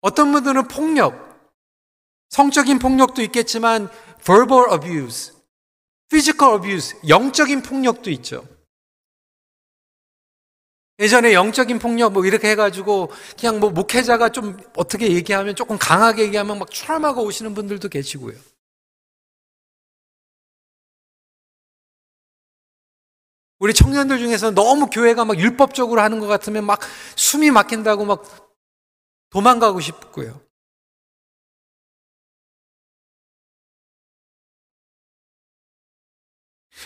어떤 0.04 0.34
분들은 0.34 0.68
폭력, 0.68 1.16
성적인 2.30 2.78
폭력도 2.78 3.22
있겠지만 3.22 3.89
verbal 4.22 4.74
abuse, 4.74 5.34
physical 6.10 6.58
abuse, 6.58 7.00
영적인 7.08 7.62
폭력도 7.62 8.12
있죠. 8.12 8.46
예전에 11.00 11.34
영적인 11.34 11.80
폭력 11.80 12.12
뭐 12.12 12.26
이렇게 12.26 12.50
해가지고 12.50 13.12
그냥 13.39 13.62
뭐 13.62 13.70
목회자가 13.70 14.28
좀 14.30 14.58
어떻게 14.76 15.10
얘기하면 15.13 15.56
조금 15.56 15.78
강하게 15.78 16.24
얘기하면 16.24 16.60
막 16.60 16.70
트라우마가 16.70 17.22
오시는 17.22 17.54
분들도 17.54 17.88
계시고요. 17.88 18.38
우리 23.60 23.74
청년들 23.74 24.20
중에서 24.20 24.52
너무 24.52 24.88
교회가 24.88 25.24
막 25.24 25.39
율법적으로 25.39 26.02
하는 26.02 26.20
것 26.20 26.28
같으면 26.28 26.66
막 26.66 26.82
숨이 27.16 27.52
막힌다고 27.52 28.04
막 28.04 28.44
도망가고 29.34 29.80
싶고요. 29.80 30.39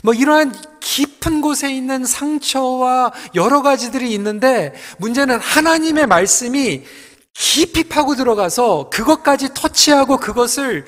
뭐 0.03 0.13
이러한 0.13 0.53
깊은 0.79 1.41
곳에 1.41 1.73
있는 1.73 2.05
상처와 2.05 3.11
여러 3.35 3.61
가지들이 3.61 4.13
있는데 4.13 4.73
문제는 4.99 5.39
하나님의 5.39 6.07
말씀이 6.07 6.83
깊이 7.33 7.83
파고 7.83 8.15
들어가서 8.15 8.89
그것까지 8.91 9.49
터치하고 9.53 10.17
그것을 10.17 10.85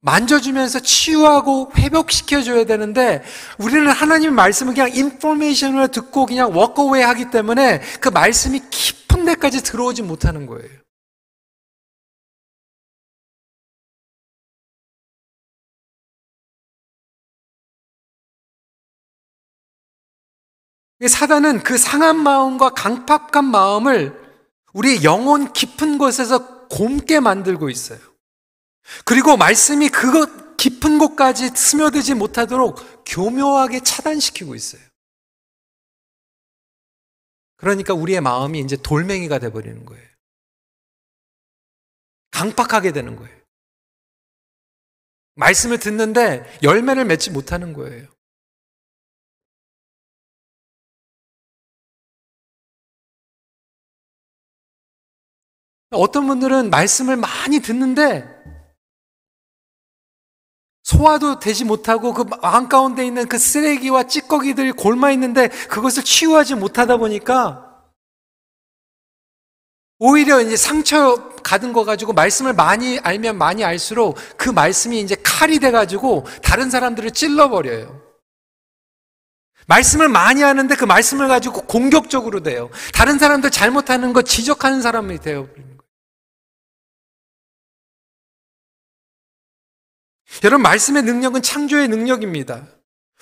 만져주면서 0.00 0.80
치유하고 0.80 1.72
회복시켜줘야 1.76 2.64
되는데 2.64 3.22
우리는 3.58 3.86
하나님 3.88 4.34
말씀을 4.34 4.74
그냥 4.74 4.94
information을 4.94 5.88
듣고 5.88 6.26
그냥 6.26 6.56
walk 6.56 6.79
away 6.79 7.02
하기 7.02 7.30
때문에 7.30 7.80
그 8.00 8.08
말씀이 8.08 8.62
깊은 8.70 9.24
데까지 9.26 9.62
들어오지 9.62 10.02
못하는 10.02 10.46
거예요. 10.46 10.81
사단은 21.08 21.62
그 21.62 21.78
상한 21.78 22.16
마음과 22.16 22.70
강팍한 22.70 23.44
마음을 23.44 24.20
우리 24.72 25.04
영혼 25.04 25.52
깊은 25.52 25.98
곳에서 25.98 26.68
곪게 26.68 27.20
만들고 27.20 27.70
있어요. 27.70 27.98
그리고 29.04 29.36
말씀이 29.36 29.88
그것 29.88 30.56
깊은 30.56 30.98
곳까지 30.98 31.48
스며들지 31.48 32.14
못하도록 32.14 33.04
교묘하게 33.04 33.80
차단시키고 33.80 34.54
있어요. 34.54 34.82
그러니까 37.56 37.94
우리의 37.94 38.20
마음이 38.20 38.60
이제 38.60 38.76
돌멩이가 38.76 39.38
돼버리는 39.38 39.84
거예요. 39.84 40.08
강팍하게 42.30 42.92
되는 42.92 43.16
거예요. 43.16 43.36
말씀을 45.34 45.78
듣는데 45.78 46.58
열매를 46.62 47.04
맺지 47.04 47.30
못하는 47.30 47.72
거예요. 47.72 48.08
어떤 55.92 56.26
분들은 56.26 56.70
말씀을 56.70 57.16
많이 57.16 57.60
듣는데 57.60 58.28
소화도 60.82 61.38
되지 61.38 61.64
못하고 61.64 62.12
그 62.12 62.24
마음 62.42 62.68
가운데 62.68 63.06
있는 63.06 63.28
그 63.28 63.38
쓰레기와 63.38 64.04
찌꺼기들이 64.04 64.72
골마 64.72 65.10
있는데 65.12 65.48
그것을 65.48 66.02
치유하지 66.02 66.56
못하다 66.56 66.96
보니까 66.96 67.68
오히려 69.98 70.40
이제 70.40 70.56
상처 70.56 71.30
가든 71.44 71.72
거 71.72 71.84
가지고 71.84 72.12
말씀을 72.12 72.54
많이 72.54 72.98
알면 72.98 73.38
많이 73.38 73.62
알수록 73.62 74.16
그 74.36 74.50
말씀이 74.50 75.00
이제 75.00 75.14
칼이 75.22 75.60
돼 75.60 75.70
가지고 75.70 76.26
다른 76.42 76.70
사람들을 76.70 77.12
찔러 77.12 77.48
버려요. 77.48 78.02
말씀을 79.68 80.08
많이 80.08 80.42
하는데 80.42 80.74
그 80.74 80.84
말씀을 80.84 81.28
가지고 81.28 81.62
공격적으로 81.62 82.42
돼요. 82.42 82.68
다른 82.92 83.18
사람들 83.18 83.52
잘못하는 83.52 84.12
거 84.12 84.22
지적하는 84.22 84.82
사람이 84.82 85.20
되어 85.20 85.46
여러분, 90.44 90.62
말씀의 90.62 91.02
능력은 91.02 91.42
창조의 91.42 91.88
능력입니다. 91.88 92.66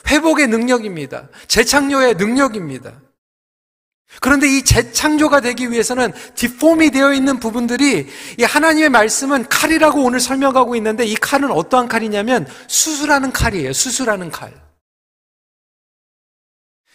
회복의 0.07 0.49
능력입니다. 0.49 1.29
재창조의 1.47 2.15
능력입니다. 2.15 3.01
그런데 4.21 4.49
이 4.49 4.65
재창조가 4.65 5.41
되기 5.41 5.71
위해서는 5.71 6.13
디폼이 6.35 6.91
되어 6.91 7.13
있는 7.13 7.39
부분들이 7.39 8.09
이 8.39 8.43
하나님의 8.43 8.89
말씀은 8.89 9.49
칼이라고 9.49 10.03
오늘 10.03 10.19
설명하고 10.19 10.75
있는데 10.77 11.05
이 11.05 11.15
칼은 11.15 11.51
어떠한 11.51 11.87
칼이냐면 11.87 12.47
수술하는 12.67 13.31
칼이에요. 13.31 13.73
수술하는 13.73 14.31
칼. 14.31 14.53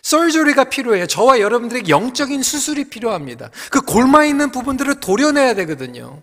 썰조리가 0.01 0.65
필요해요. 0.65 1.08
저와 1.08 1.39
여러분들에게 1.39 1.89
영적인 1.89 2.43
수술이 2.43 2.89
필요합니다. 2.89 3.49
그 3.71 3.82
골마 3.82 4.25
있는 4.25 4.51
부분들을 4.51 4.99
도려내야 4.99 5.56
되거든요. 5.56 6.21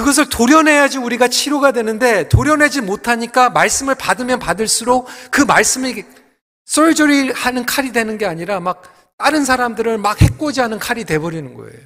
그것을 0.00 0.28
도려내야지 0.30 0.96
우리가 0.98 1.28
치료가 1.28 1.72
되는데 1.72 2.28
도려내지 2.28 2.80
못하니까 2.80 3.50
말씀을 3.50 3.94
받으면 3.94 4.38
받을수록 4.38 5.06
그 5.30 5.42
말씀이 5.42 6.04
썰조리 6.64 7.32
하는 7.32 7.66
칼이 7.66 7.92
되는 7.92 8.16
게 8.16 8.24
아니라 8.24 8.60
막 8.60 8.82
다른 9.18 9.44
사람들을 9.44 9.98
막 9.98 10.20
해코지 10.22 10.60
하는 10.60 10.78
칼이 10.78 11.04
돼버리는 11.04 11.54
거예요. 11.54 11.78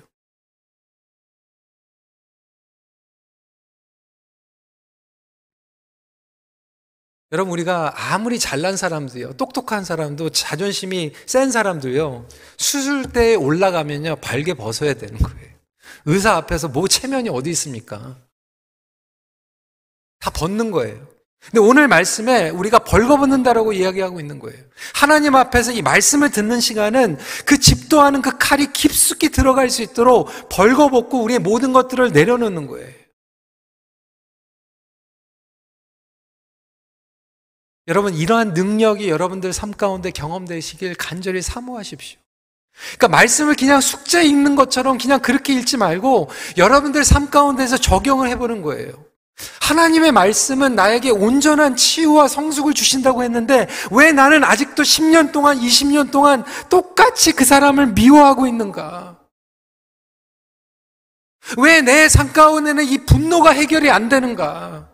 여러분 7.32 7.52
우리가 7.52 8.12
아무리 8.12 8.38
잘난 8.38 8.76
사람도요, 8.76 9.32
똑똑한 9.32 9.84
사람도 9.84 10.30
자존심이 10.30 11.12
센 11.26 11.50
사람도요, 11.50 12.28
수술대에 12.58 13.34
올라가면요 13.34 14.16
발개 14.16 14.54
벗어야 14.54 14.94
되는 14.94 15.18
거예요. 15.18 15.53
의사 16.06 16.34
앞에서 16.36 16.68
뭐 16.68 16.88
체면이 16.88 17.28
어디 17.28 17.50
있습니까? 17.50 18.16
다 20.20 20.30
벗는 20.30 20.70
거예요. 20.70 21.14
근데 21.50 21.60
오늘 21.60 21.88
말씀에 21.88 22.48
우리가 22.50 22.78
벌거벗는다라고 22.80 23.74
이야기하고 23.74 24.18
있는 24.18 24.38
거예요. 24.38 24.58
하나님 24.94 25.34
앞에서 25.34 25.72
이 25.72 25.82
말씀을 25.82 26.30
듣는 26.30 26.60
시간은 26.60 27.18
그 27.44 27.58
집도하는 27.58 28.22
그 28.22 28.38
칼이 28.38 28.72
깊숙이 28.72 29.28
들어갈 29.28 29.68
수 29.68 29.82
있도록 29.82 30.30
벌거벗고 30.48 31.22
우리의 31.22 31.40
모든 31.40 31.72
것들을 31.72 32.12
내려놓는 32.12 32.66
거예요. 32.66 33.04
여러분, 37.86 38.14
이러한 38.14 38.54
능력이 38.54 39.10
여러분들 39.10 39.52
삶 39.52 39.70
가운데 39.70 40.10
경험되시길 40.10 40.94
간절히 40.94 41.42
사모하십시오. 41.42 42.23
그러니까 42.96 43.08
말씀을 43.08 43.54
그냥 43.54 43.80
숙제 43.80 44.24
읽는 44.24 44.56
것처럼 44.56 44.98
그냥 44.98 45.20
그렇게 45.20 45.54
읽지 45.54 45.76
말고 45.76 46.30
여러분들 46.56 47.04
삶 47.04 47.30
가운데서 47.30 47.78
적용을 47.78 48.28
해보는 48.30 48.62
거예요. 48.62 48.92
하나님의 49.60 50.12
말씀은 50.12 50.74
나에게 50.76 51.10
온전한 51.10 51.74
치유와 51.76 52.28
성숙을 52.28 52.72
주신다고 52.74 53.24
했는데 53.24 53.66
왜 53.90 54.12
나는 54.12 54.44
아직도 54.44 54.82
10년 54.84 55.32
동안, 55.32 55.58
20년 55.58 56.10
동안 56.12 56.44
똑같이 56.68 57.32
그 57.32 57.44
사람을 57.44 57.88
미워하고 57.88 58.46
있는가? 58.46 59.18
왜 61.58 61.82
내 61.82 62.08
삶 62.08 62.32
가운데는 62.32 62.84
이 62.84 62.98
분노가 63.04 63.50
해결이 63.50 63.90
안 63.90 64.08
되는가? 64.08 64.93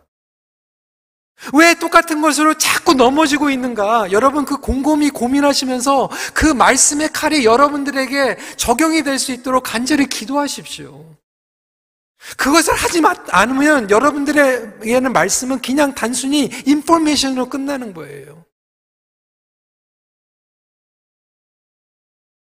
왜 1.55 1.75
똑같은 1.75 2.21
것으로 2.21 2.59
자꾸 2.59 2.95
넘어지고 2.95 3.51
있는가? 3.51 4.13
여러분 4.13 4.45
그 4.45 4.59
곰곰이 4.59 5.11
고민하시면서 5.11 6.11
그 6.35 6.47
말씀의 6.47 7.11
칼이 7.13 7.45
여러분들에게 7.45 8.37
적용이 8.57 9.03
될 9.03 9.19
수 9.19 9.33
있도록 9.33 9.63
간절히 9.65 10.07
기도하십시오. 10.07 11.17
그것을 12.37 12.75
하지 12.75 13.01
않으면 13.31 13.91
여러분들에게는 13.91 15.13
말씀은 15.13 15.61
그냥 15.61 15.95
단순히 15.95 16.51
information으로 16.67 17.49
끝나는 17.49 17.95
거예요. 17.95 18.45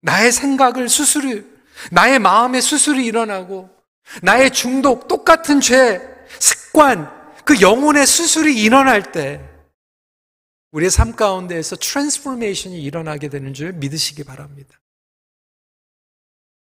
나의 0.01 0.33
생각을 0.33 0.88
수술이, 0.88 1.44
나의 1.90 2.18
마음의 2.18 2.62
수술이 2.62 3.05
일어나고, 3.05 3.68
나의 4.22 4.53
중독, 4.53 5.09
똑같은 5.09 5.61
죄, 5.61 6.01
습관, 6.38 7.17
그 7.49 7.63
영혼의 7.63 8.07
수술이 8.07 8.63
일어날 8.63 9.11
때 9.11 9.43
우리의 10.73 10.91
삶 10.91 11.17
가운데에서 11.17 11.77
transformation이 11.77 12.83
일어나게 12.83 13.31
되는 13.31 13.55
줄 13.55 13.73
믿으시기 13.73 14.23
바랍니다. 14.25 14.79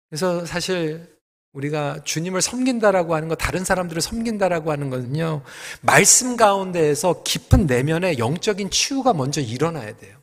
그래서 0.08 0.46
사실 0.46 1.18
우리가 1.54 2.04
주님을 2.04 2.44
섬긴다라고 2.44 3.16
하는 3.16 3.30
거, 3.30 3.36
다른 3.36 3.66
사람들을 3.66 4.00
섬긴다라고 4.00 4.72
하는 4.72 4.92
거는요, 4.92 5.44
말씀 5.82 6.38
가운데에서 6.38 7.24
깊은 7.24 7.66
내면의 7.66 8.20
영적인 8.20 8.70
치유가 8.70 9.12
먼저 9.12 9.42
일어나야 9.42 9.98
돼요. 9.98 10.22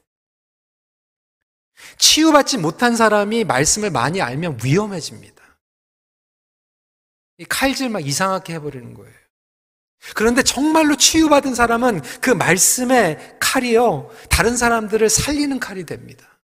치유받지 1.98 2.58
못한 2.58 2.94
사람이 2.94 3.42
말씀을 3.42 3.90
많이 3.90 4.22
알면 4.22 4.60
위험해집니다. 4.62 5.42
이 7.38 7.44
칼질 7.46 7.88
막 7.88 8.06
이상하게 8.06 8.54
해버리는 8.54 8.94
거예요. 8.94 9.25
그런데 10.14 10.42
정말로 10.42 10.96
치유받은 10.96 11.54
사람은 11.54 12.00
그 12.20 12.30
말씀의 12.30 13.38
칼이요, 13.40 14.10
다른 14.30 14.56
사람들을 14.56 15.08
살리는 15.08 15.58
칼이 15.58 15.84
됩니다. 15.84 16.38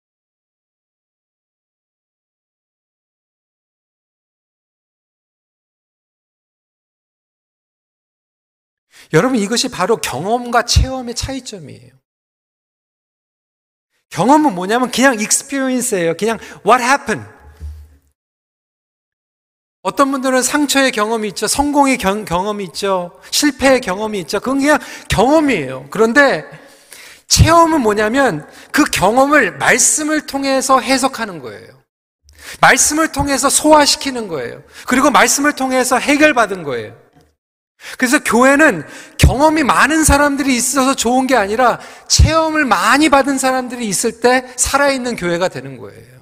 여러분, 9.13 9.37
이것이 9.37 9.69
바로 9.69 9.97
경험과 9.97 10.63
체험의 10.63 11.15
차이점이에요. 11.15 12.01
경험은 14.09 14.55
뭐냐면 14.55 14.91
그냥 14.91 15.19
experience예요. 15.19 16.15
그냥 16.17 16.37
what 16.65 16.83
happened. 16.83 17.40
어떤 19.83 20.11
분들은 20.11 20.43
상처의 20.43 20.91
경험이 20.91 21.29
있죠. 21.29 21.47
성공의 21.47 21.97
경, 21.97 22.23
경험이 22.23 22.65
있죠. 22.65 23.19
실패의 23.31 23.81
경험이 23.81 24.19
있죠. 24.21 24.39
그건 24.39 24.59
그냥 24.59 24.79
경험이에요. 25.09 25.87
그런데 25.89 26.45
체험은 27.27 27.81
뭐냐면 27.81 28.47
그 28.71 28.83
경험을 28.83 29.57
말씀을 29.57 30.27
통해서 30.27 30.79
해석하는 30.79 31.39
거예요. 31.39 31.81
말씀을 32.59 33.11
통해서 33.11 33.49
소화시키는 33.49 34.27
거예요. 34.27 34.61
그리고 34.85 35.09
말씀을 35.09 35.53
통해서 35.53 35.97
해결받은 35.97 36.63
거예요. 36.63 36.95
그래서 37.97 38.19
교회는 38.23 38.85
경험이 39.17 39.63
많은 39.63 40.03
사람들이 40.03 40.55
있어서 40.55 40.93
좋은 40.93 41.25
게 41.25 41.35
아니라 41.35 41.79
체험을 42.07 42.65
많이 42.65 43.09
받은 43.09 43.39
사람들이 43.39 43.87
있을 43.87 44.19
때 44.19 44.45
살아있는 44.55 45.15
교회가 45.15 45.47
되는 45.47 45.77
거예요. 45.77 46.20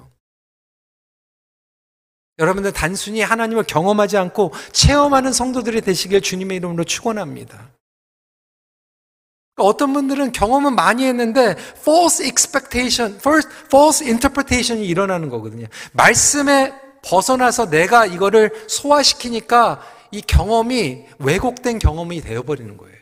여러분들 2.40 2.72
단순히 2.72 3.20
하나님을 3.20 3.64
경험하지 3.64 4.16
않고 4.16 4.52
체험하는 4.72 5.32
성도들이 5.32 5.82
되시길 5.82 6.22
주님의 6.22 6.56
이름으로 6.56 6.84
축원합니다. 6.84 7.70
그러니까 9.54 9.68
어떤 9.68 9.92
분들은 9.92 10.32
경험은 10.32 10.74
많이 10.74 11.04
했는데 11.04 11.54
false 11.80 12.26
expectation, 12.26 13.16
first 13.16 13.48
false 13.66 14.04
interpretation이 14.04 14.86
일어나는 14.86 15.28
거거든요. 15.28 15.66
말씀에 15.92 16.72
벗어나서 17.02 17.68
내가 17.68 18.06
이거를 18.06 18.52
소화시키니까 18.68 19.82
이 20.10 20.22
경험이 20.22 21.04
왜곡된 21.18 21.78
경험이 21.78 22.22
되어버리는 22.22 22.76
거예요. 22.76 22.99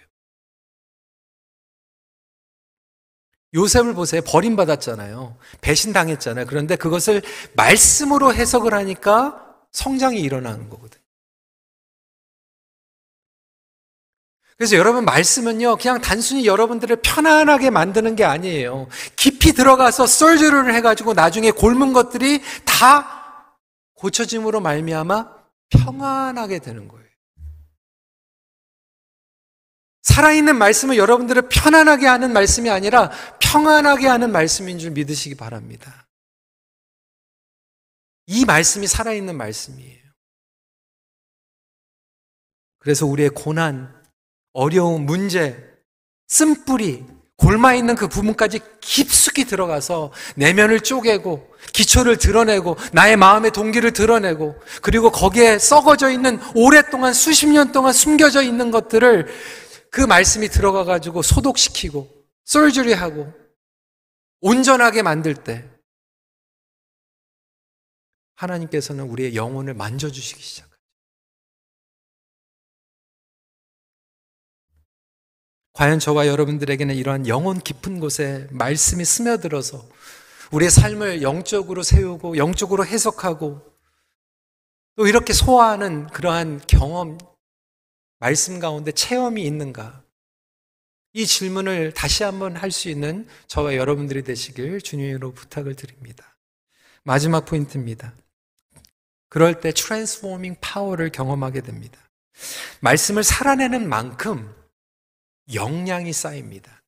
요셉을 3.54 3.94
보세요. 3.94 4.20
버림받았잖아요. 4.22 5.36
배신당했잖아요. 5.60 6.46
그런데 6.46 6.76
그것을 6.76 7.22
말씀으로 7.54 8.34
해석을 8.34 8.74
하니까 8.74 9.44
성장이 9.72 10.20
일어나는 10.20 10.68
거거든요. 10.68 11.02
그래서 14.58 14.76
여러분 14.76 15.04
말씀은요, 15.04 15.76
그냥 15.76 16.00
단순히 16.00 16.44
여러분들을 16.44 16.96
편안하게 16.96 17.70
만드는 17.70 18.16
게 18.16 18.24
아니에요. 18.24 18.88
깊이 19.14 19.52
들어가서 19.52 20.06
썰저를 20.06 20.74
해가지고 20.74 21.14
나중에 21.14 21.52
골문 21.52 21.92
것들이 21.92 22.42
다 22.64 23.54
고쳐짐으로 23.94 24.60
말미암아 24.60 25.28
평안하게 25.70 26.58
되는 26.58 26.88
거예요. 26.88 27.07
살아있는 30.18 30.56
말씀은 30.56 30.96
여러분들을 30.96 31.42
편안하게 31.42 32.06
하는 32.06 32.32
말씀이 32.32 32.68
아니라 32.70 33.10
평안하게 33.38 34.08
하는 34.08 34.32
말씀인 34.32 34.80
줄 34.80 34.90
믿으시기 34.90 35.36
바랍니다. 35.36 36.08
이 38.26 38.44
말씀이 38.44 38.88
살아있는 38.88 39.36
말씀이에요. 39.36 39.98
그래서 42.80 43.06
우리의 43.06 43.30
고난, 43.30 43.94
어려움, 44.54 45.06
문제, 45.06 45.56
쓴뿌리, 46.26 47.06
골마 47.36 47.74
있는 47.74 47.94
그 47.94 48.08
부분까지 48.08 48.58
깊숙이 48.80 49.44
들어가서 49.44 50.12
내면을 50.34 50.80
쪼개고 50.80 51.48
기초를 51.72 52.16
드러내고 52.16 52.76
나의 52.92 53.16
마음의 53.16 53.52
동기를 53.52 53.92
드러내고 53.92 54.56
그리고 54.82 55.12
거기에 55.12 55.60
썩어져 55.60 56.10
있는 56.10 56.40
오랫동안 56.56 57.12
수십 57.12 57.46
년 57.46 57.70
동안 57.70 57.92
숨겨져 57.92 58.42
있는 58.42 58.72
것들을 58.72 59.28
그 59.90 60.00
말씀이 60.00 60.48
들어가 60.48 60.84
가지고 60.84 61.22
소독시키고 61.22 62.08
썰주리하고 62.44 63.32
온전하게 64.40 65.02
만들 65.02 65.34
때 65.34 65.68
하나님께서는 68.36 69.04
우리의 69.04 69.34
영혼을 69.34 69.74
만져주시기 69.74 70.40
시작합니다. 70.42 70.78
과연 75.72 75.98
저와 76.00 76.26
여러분들에게는 76.26 76.94
이러한 76.94 77.28
영혼 77.28 77.58
깊은 77.58 78.00
곳에 78.00 78.48
말씀이 78.50 79.04
스며들어서 79.04 79.88
우리의 80.50 80.70
삶을 80.70 81.22
영적으로 81.22 81.82
세우고 81.82 82.36
영적으로 82.36 82.84
해석하고 82.84 83.62
또 84.96 85.06
이렇게 85.06 85.32
소화하는 85.32 86.08
그러한 86.08 86.60
경험, 86.66 87.18
말씀 88.18 88.58
가운데 88.58 88.92
체험이 88.92 89.44
있는가? 89.44 90.02
이 91.12 91.26
질문을 91.26 91.92
다시 91.92 92.22
한번 92.22 92.56
할 92.56 92.70
수 92.70 92.88
있는 92.88 93.26
저와 93.46 93.76
여러분들이 93.76 94.22
되시길 94.22 94.80
주님으로 94.82 95.32
부탁을 95.32 95.74
드립니다. 95.74 96.36
마지막 97.02 97.44
포인트입니다. 97.44 98.14
그럴 99.28 99.60
때 99.60 99.72
트랜스포밍 99.72 100.56
파워를 100.60 101.10
경험하게 101.10 101.62
됩니다. 101.62 101.98
말씀을 102.80 103.24
살아내는 103.24 103.88
만큼 103.88 104.54
역량이 105.52 106.12
쌓입니다. 106.12 106.82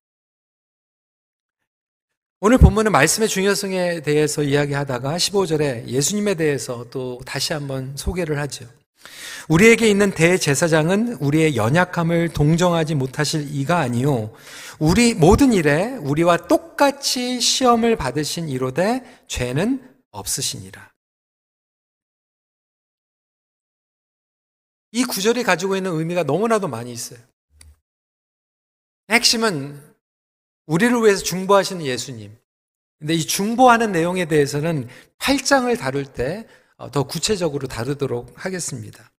오늘 2.40 2.56
본문은 2.58 2.92
말씀의 2.92 3.28
중요성에 3.28 4.00
대해서 4.00 4.42
이야기하다가 4.42 5.16
15절에 5.16 5.86
예수님에 5.86 6.34
대해서 6.34 6.88
또 6.90 7.20
다시 7.26 7.52
한번 7.52 7.96
소개를 7.96 8.38
하죠. 8.38 8.66
우리에게 9.48 9.88
있는 9.88 10.12
대제사장은 10.12 11.14
우리의 11.14 11.56
연약함을 11.56 12.30
동정하지 12.30 12.94
못하실 12.94 13.48
이가 13.54 13.78
아니요 13.78 14.32
우리 14.78 15.14
모든 15.14 15.52
일에 15.52 15.96
우리와 15.96 16.46
똑같이 16.46 17.40
시험을 17.40 17.96
받으신 17.96 18.48
이로되 18.48 19.24
죄는 19.26 19.88
없으시니라. 20.10 20.90
이 24.92 25.04
구절이 25.04 25.44
가지고 25.44 25.76
있는 25.76 25.92
의미가 25.92 26.24
너무나도 26.24 26.68
많이 26.68 26.92
있어요. 26.92 27.20
핵심은 29.10 29.80
우리를 30.66 30.96
위해서 31.02 31.22
중보하시는 31.22 31.84
예수님. 31.84 32.36
근데 32.98 33.14
이 33.14 33.26
중보하는 33.26 33.92
내용에 33.92 34.26
대해서는 34.26 34.88
8장을 35.18 35.76
다룰 35.78 36.04
때 36.04 36.46
더 36.92 37.02
구체적으로 37.02 37.68
다루도록 37.68 38.32
하겠습니다. 38.36 39.10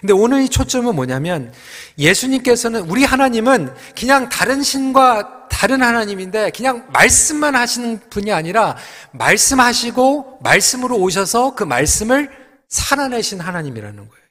근데 0.00 0.12
오늘 0.12 0.42
이 0.42 0.48
초점은 0.48 0.94
뭐냐면 0.94 1.52
예수님께서는 1.98 2.82
우리 2.90 3.04
하나님은 3.04 3.74
그냥 3.96 4.28
다른 4.28 4.62
신과 4.62 5.48
다른 5.48 5.82
하나님인데 5.82 6.50
그냥 6.50 6.88
말씀만 6.92 7.54
하시는 7.54 8.00
분이 8.10 8.32
아니라 8.32 8.76
말씀하시고 9.12 10.40
말씀으로 10.42 10.96
오셔서 10.96 11.54
그 11.54 11.62
말씀을 11.62 12.30
살아내신 12.68 13.40
하나님이라는 13.40 13.96
거예요. 13.96 14.24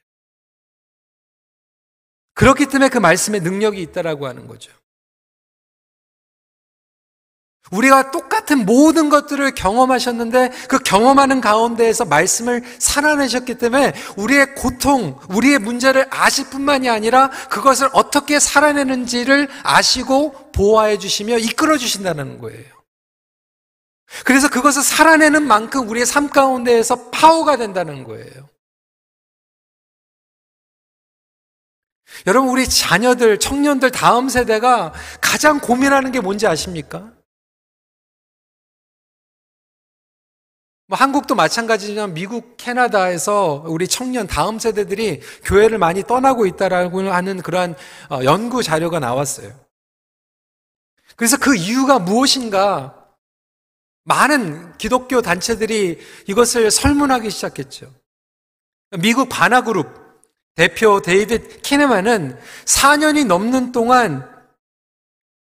그렇기 2.34 2.66
때문에 2.66 2.88
그 2.90 2.98
말씀에 2.98 3.40
능력이 3.40 3.80
있다라고 3.80 4.26
하는 4.26 4.46
거죠. 4.46 4.70
우리가 7.70 8.10
똑같은 8.10 8.66
모든 8.66 9.08
것들을 9.08 9.54
경험하셨는데 9.54 10.50
그 10.68 10.78
경험하는 10.78 11.40
가운데에서 11.40 12.04
말씀을 12.04 12.62
살아내셨기 12.78 13.56
때문에 13.56 13.94
우리의 14.16 14.54
고통, 14.54 15.18
우리의 15.30 15.58
문제를 15.58 16.06
아실 16.10 16.50
뿐만이 16.50 16.88
아니라 16.88 17.30
그것을 17.48 17.88
어떻게 17.92 18.38
살아내는지를 18.38 19.48
아시고 19.62 20.52
보호해 20.52 20.98
주시며 20.98 21.38
이끌어 21.38 21.78
주신다는 21.78 22.38
거예요. 22.38 22.74
그래서 24.24 24.48
그것을 24.48 24.82
살아내는 24.82 25.42
만큼 25.46 25.88
우리의 25.88 26.06
삶 26.06 26.28
가운데에서 26.28 27.10
파워가 27.10 27.56
된다는 27.56 28.04
거예요. 28.04 28.48
여러분, 32.26 32.50
우리 32.50 32.68
자녀들, 32.68 33.40
청년들, 33.40 33.90
다음 33.90 34.28
세대가 34.28 34.92
가장 35.20 35.58
고민하는 35.58 36.12
게 36.12 36.20
뭔지 36.20 36.46
아십니까? 36.46 37.13
뭐 40.86 40.98
한국도 40.98 41.34
마찬가지지만 41.34 42.12
미국, 42.12 42.56
캐나다에서 42.58 43.64
우리 43.66 43.88
청년 43.88 44.26
다음 44.26 44.58
세대들이 44.58 45.20
교회를 45.44 45.78
많이 45.78 46.02
떠나고 46.02 46.46
있다라고 46.46 47.10
하는 47.10 47.40
그러한 47.40 47.74
어, 48.10 48.20
연구 48.24 48.62
자료가 48.62 48.98
나왔어요. 48.98 49.52
그래서 51.16 51.36
그 51.38 51.56
이유가 51.56 51.98
무엇인가 51.98 53.06
많은 54.04 54.76
기독교 54.76 55.22
단체들이 55.22 55.98
이것을 56.26 56.70
설문하기 56.70 57.30
시작했죠. 57.30 57.90
미국 58.98 59.28
바나 59.30 59.62
그룹 59.62 60.04
대표 60.54 61.00
데이빗 61.00 61.62
키네만은 61.62 62.38
4년이 62.66 63.26
넘는 63.26 63.72
동안 63.72 64.33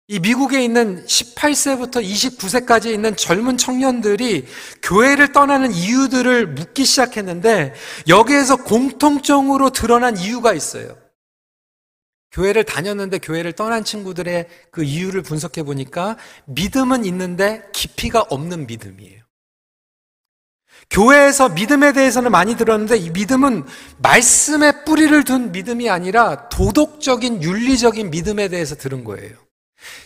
이 0.09 0.19
미국에 0.19 0.63
있는 0.63 1.05
18세부터 1.05 2.01
29세까지 2.01 2.93
있는 2.93 3.17
젊은 3.17 3.57
청년들이 3.57 4.45
교회를 4.81 5.33
떠나는 5.33 5.73
이유들을 5.73 6.47
묻기 6.47 6.85
시작했는데 6.85 7.73
여기에서 8.07 8.55
공통적으로 8.55 9.69
드러난 9.69 10.17
이유가 10.17 10.53
있어요. 10.53 10.97
교회를 12.31 12.63
다녔는데 12.63 13.17
교회를 13.17 13.51
떠난 13.51 13.83
친구들의 13.83 14.47
그 14.71 14.83
이유를 14.83 15.23
분석해 15.23 15.63
보니까 15.63 16.17
믿음은 16.45 17.03
있는데 17.03 17.63
깊이가 17.73 18.21
없는 18.29 18.67
믿음이에요. 18.67 19.23
교회에서 20.89 21.49
믿음에 21.49 21.91
대해서는 21.91 22.31
많이 22.31 22.55
들었는데 22.55 22.95
이 22.97 23.09
믿음은 23.09 23.65
말씀에 23.97 24.85
뿌리를 24.85 25.21
둔 25.25 25.51
믿음이 25.51 25.89
아니라 25.89 26.47
도덕적인 26.47 27.43
윤리적인 27.43 28.09
믿음에 28.09 28.47
대해서 28.47 28.75
들은 28.75 29.03
거예요. 29.03 29.46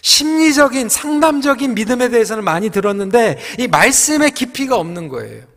심리적인 0.01 0.89
상담적인 0.89 1.73
믿음에 1.75 2.09
대해서는 2.09 2.43
많이 2.43 2.69
들었는데 2.69 3.39
이 3.59 3.67
말씀의 3.67 4.31
깊이가 4.31 4.77
없는 4.77 5.07
거예요. 5.07 5.47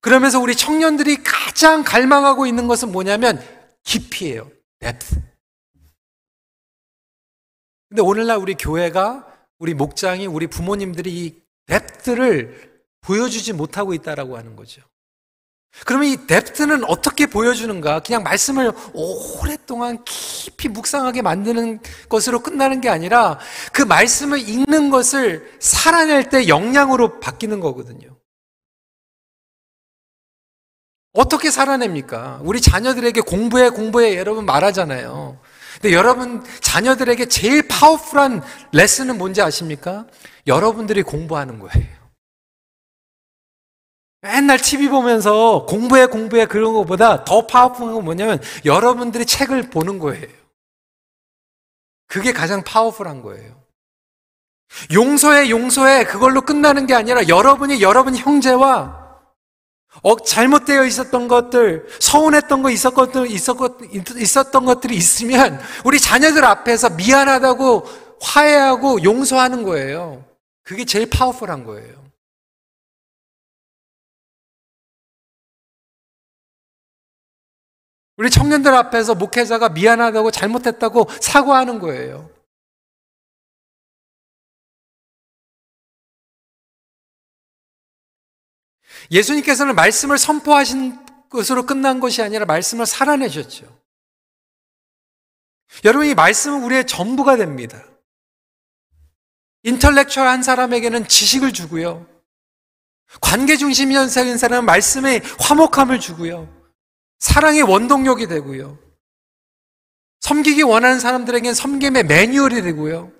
그러면서 0.00 0.40
우리 0.40 0.56
청년들이 0.56 1.22
가장 1.22 1.84
갈망하고 1.84 2.46
있는 2.46 2.66
것은 2.66 2.90
뭐냐면 2.90 3.40
깊이에요. 3.84 4.50
depth. 4.80 5.20
근데 7.88 8.02
오늘날 8.02 8.38
우리 8.38 8.54
교회가 8.54 9.28
우리 9.58 9.74
목장이 9.74 10.26
우리 10.26 10.48
부모님들이 10.48 11.12
이 11.12 11.42
depth를 11.66 12.82
보여주지 13.00 13.52
못하고 13.52 13.94
있다라고 13.94 14.36
하는 14.36 14.56
거죠. 14.56 14.82
그러면 15.84 16.08
이 16.08 16.16
depth는 16.26 16.84
어떻게 16.84 17.26
보여주는가? 17.26 18.00
그냥 18.00 18.22
말씀을 18.22 18.72
오랫동안 18.92 20.04
깊이 20.04 20.68
묵상하게 20.68 21.22
만드는 21.22 21.80
것으로 22.08 22.40
끝나는 22.40 22.80
게 22.80 22.88
아니라 22.88 23.38
그 23.72 23.82
말씀을 23.82 24.48
읽는 24.48 24.90
것을 24.90 25.50
살아낼 25.60 26.28
때 26.28 26.46
영향으로 26.46 27.20
바뀌는 27.20 27.60
거거든요. 27.60 28.16
어떻게 31.14 31.50
살아냅니까? 31.50 32.40
우리 32.42 32.60
자녀들에게 32.60 33.20
공부해, 33.22 33.70
공부해, 33.70 34.16
여러분 34.16 34.46
말하잖아요. 34.46 35.38
근데 35.80 35.94
여러분, 35.94 36.44
자녀들에게 36.60 37.26
제일 37.26 37.66
powerful한 37.66 38.42
레슨은 38.72 39.18
뭔지 39.18 39.42
아십니까? 39.42 40.06
여러분들이 40.46 41.02
공부하는 41.02 41.58
거예요. 41.58 42.01
맨날 44.22 44.56
TV 44.58 44.88
보면서 44.88 45.66
공부해, 45.66 46.06
공부해, 46.06 46.46
그런 46.46 46.72
것보다 46.72 47.24
더 47.24 47.46
powerful한 47.46 47.92
건 47.92 48.04
뭐냐면 48.04 48.40
여러분들이 48.64 49.26
책을 49.26 49.70
보는 49.70 49.98
거예요. 49.98 50.28
그게 52.06 52.32
가장 52.32 52.62
powerful한 52.62 53.22
거예요. 53.22 53.60
용서해, 54.92 55.50
용서해, 55.50 56.04
그걸로 56.04 56.42
끝나는 56.42 56.86
게 56.86 56.94
아니라 56.94 57.26
여러분이 57.26 57.82
여러분 57.82 58.16
형제와 58.16 59.02
어, 60.02 60.16
잘못되어 60.16 60.84
있었던 60.84 61.28
것들, 61.28 61.86
서운했던 62.00 62.62
거 62.62 62.70
있었던, 62.70 63.26
있었던 63.28 64.64
것들이 64.64 64.96
있으면 64.96 65.60
우리 65.84 66.00
자녀들 66.00 66.44
앞에서 66.44 66.90
미안하다고 66.90 67.86
화해하고 68.20 69.02
용서하는 69.02 69.64
거예요. 69.64 70.24
그게 70.62 70.84
제일 70.84 71.10
파워풀한 71.10 71.64
거예요. 71.64 72.01
우리 78.22 78.30
청년들 78.30 78.72
앞에서 78.72 79.16
목회자가 79.16 79.70
미안하다고 79.70 80.30
잘못했다고 80.30 81.08
사과하는 81.20 81.80
거예요. 81.80 82.30
예수님께서는 89.10 89.74
말씀을 89.74 90.18
선포하신 90.18 91.04
것으로 91.30 91.66
끝난 91.66 91.98
것이 91.98 92.22
아니라 92.22 92.44
말씀을 92.44 92.86
살아내셨죠. 92.86 93.66
여러분, 95.84 96.06
이 96.06 96.14
말씀은 96.14 96.62
우리의 96.62 96.86
전부가 96.86 97.36
됩니다. 97.36 97.84
인터렉츄얼 99.64 100.28
한 100.28 100.44
사람에게는 100.44 101.08
지식을 101.08 101.52
주고요. 101.52 102.06
관계 103.20 103.56
중심이었는 103.56 104.38
사람은 104.38 104.64
말씀에 104.64 105.22
화목함을 105.40 105.98
주고요. 105.98 106.61
사랑의 107.22 107.62
원동력이 107.62 108.26
되고요. 108.26 108.76
섬기기 110.18 110.62
원하는 110.62 110.98
사람들에게는 110.98 111.54
섬김의 111.54 112.02
매뉴얼이 112.02 112.62
되고요. 112.62 113.12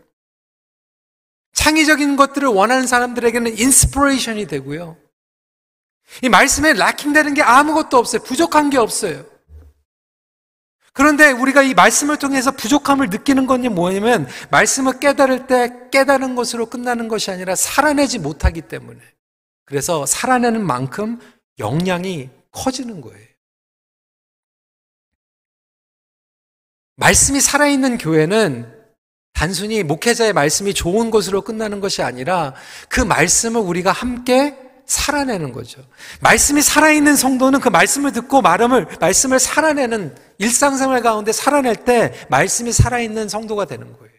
창의적인 1.52 2.16
것들을 2.16 2.48
원하는 2.48 2.88
사람들에게는 2.88 3.56
inspiration이 3.56 4.46
되고요. 4.46 4.96
이 6.22 6.28
말씀에 6.28 6.72
lacking되는 6.72 7.34
게 7.34 7.42
아무것도 7.42 7.96
없어요. 7.96 8.24
부족한 8.24 8.70
게 8.70 8.78
없어요. 8.78 9.24
그런데 10.92 11.30
우리가 11.30 11.62
이 11.62 11.72
말씀을 11.72 12.18
통해서 12.18 12.50
부족함을 12.50 13.08
느끼는 13.08 13.46
건 13.46 13.62
뭐냐면 13.72 14.26
말씀을 14.50 14.98
깨달을 14.98 15.46
때 15.46 15.70
깨달은 15.92 16.34
것으로 16.34 16.66
끝나는 16.66 17.06
것이 17.06 17.30
아니라 17.30 17.54
살아내지 17.54 18.18
못하기 18.18 18.62
때문에 18.62 19.00
그래서 19.64 20.06
살아내는 20.06 20.66
만큼 20.66 21.20
역량이 21.60 22.30
커지는 22.50 23.00
거예요. 23.00 23.31
말씀이 26.96 27.40
살아있는 27.40 27.98
교회는 27.98 28.82
단순히 29.32 29.82
목회자의 29.82 30.32
말씀이 30.32 30.74
좋은 30.74 31.10
것으로 31.10 31.42
끝나는 31.42 31.80
것이 31.80 32.02
아니라 32.02 32.54
그 32.88 33.00
말씀을 33.00 33.60
우리가 33.60 33.90
함께 33.90 34.56
살아내는 34.86 35.52
거죠. 35.52 35.82
말씀이 36.20 36.60
살아있는 36.60 37.16
성도는 37.16 37.60
그 37.60 37.68
말씀을 37.68 38.12
듣고 38.12 38.42
말음을, 38.42 38.86
말씀을 39.00 39.38
살아내는 39.38 40.14
일상생활 40.38 41.02
가운데 41.02 41.32
살아낼 41.32 41.76
때 41.76 42.12
말씀이 42.28 42.72
살아있는 42.72 43.28
성도가 43.28 43.64
되는 43.64 43.92
거예요. 43.92 44.12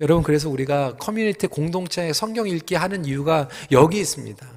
여러분, 0.00 0.24
그래서 0.24 0.48
우리가 0.48 0.96
커뮤니티 0.96 1.46
공동체에 1.46 2.12
성경 2.12 2.48
읽기 2.48 2.74
하는 2.74 3.04
이유가 3.04 3.48
여기 3.70 4.00
있습니다. 4.00 4.51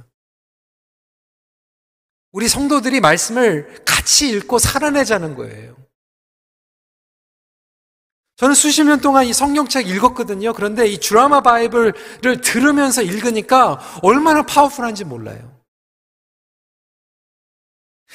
우리 2.36 2.50
성도들이 2.50 3.00
말씀을 3.00 3.82
같이 3.86 4.30
읽고 4.30 4.60
살아내자는 4.60 5.36
거예요. 5.36 5.74
저는 8.36 8.54
수십 8.54 8.84
년 8.84 9.00
동안 9.00 9.26
이 9.26 9.32
성경책 9.32 9.88
읽었거든요. 9.88 10.52
그런데 10.52 10.86
이 10.86 11.00
드라마 11.00 11.39
바이블을 11.39 11.93
들으면서 12.43 13.04
읽으니까 13.04 13.80
얼마나 14.04 14.41
파워풀한지 14.41 15.06
몰라요. 15.06 15.58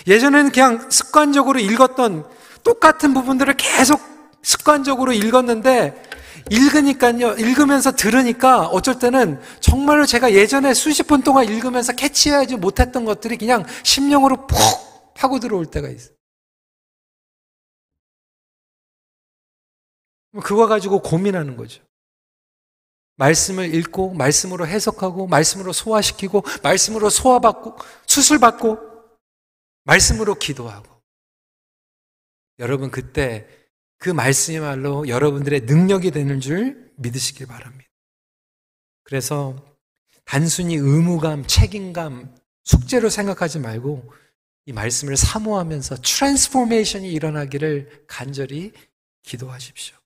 예전에는 0.07 0.53
그냥 0.53 0.91
습관적으로 0.91 1.59
읽었던 1.59 2.31
똑같은 2.63 3.15
부분들을 3.15 3.55
계속 3.57 4.03
습관적으로 4.43 5.15
읽었는데 5.15 6.11
읽으니까요, 6.51 7.33
읽으면서 7.35 7.93
들으니까 7.93 8.67
어쩔 8.67 8.99
때는 8.99 9.41
정말로 9.61 10.07
제가 10.07 10.33
예전에 10.33 10.75
수십 10.75 11.07
분 11.07 11.23
동안 11.23 11.45
읽으면서 11.45 11.93
캐치하지 11.93 12.57
못했던 12.57 13.05
것들이 13.05 13.37
그냥 13.37 13.65
심령으로 13.83 14.47
푹 14.47 15.15
파고 15.15 15.41
들어올 15.41 15.67
때가 15.67 15.89
있어요. 15.89 16.15
그거 20.43 20.67
가지고 20.67 21.03
고민하는 21.03 21.57
거죠. 21.57 21.83
말씀을 23.17 23.75
읽고, 23.75 24.15
말씀으로 24.15 24.67
해석하고, 24.67 25.27
말씀으로 25.27 25.73
소화시키고, 25.73 26.43
말씀으로 26.63 27.11
소화받고, 27.11 27.77
수술받고, 28.07 28.79
말씀으로 29.85 30.37
기도하고. 30.37 30.89
여러분, 32.61 32.91
그때 32.91 33.47
그 34.01 34.09
말씀이말로 34.09 35.09
여러분들의 35.09 35.61
능력이 35.61 36.11
되는 36.11 36.41
줄 36.41 36.91
믿으시길 36.97 37.47
바랍니다. 37.47 37.89
그래서 39.05 39.63
단순히 40.25 40.75
의무감, 40.77 41.47
책임감, 41.47 42.35
숙제로 42.65 43.11
생각하지 43.11 43.59
말고 43.59 44.11
이 44.65 44.73
말씀을 44.73 45.19
사모하면서 45.19 45.97
transformation이 46.03 47.13
일어나기를 47.13 48.05
간절히 48.07 48.73
기도하십시오. 49.23 49.97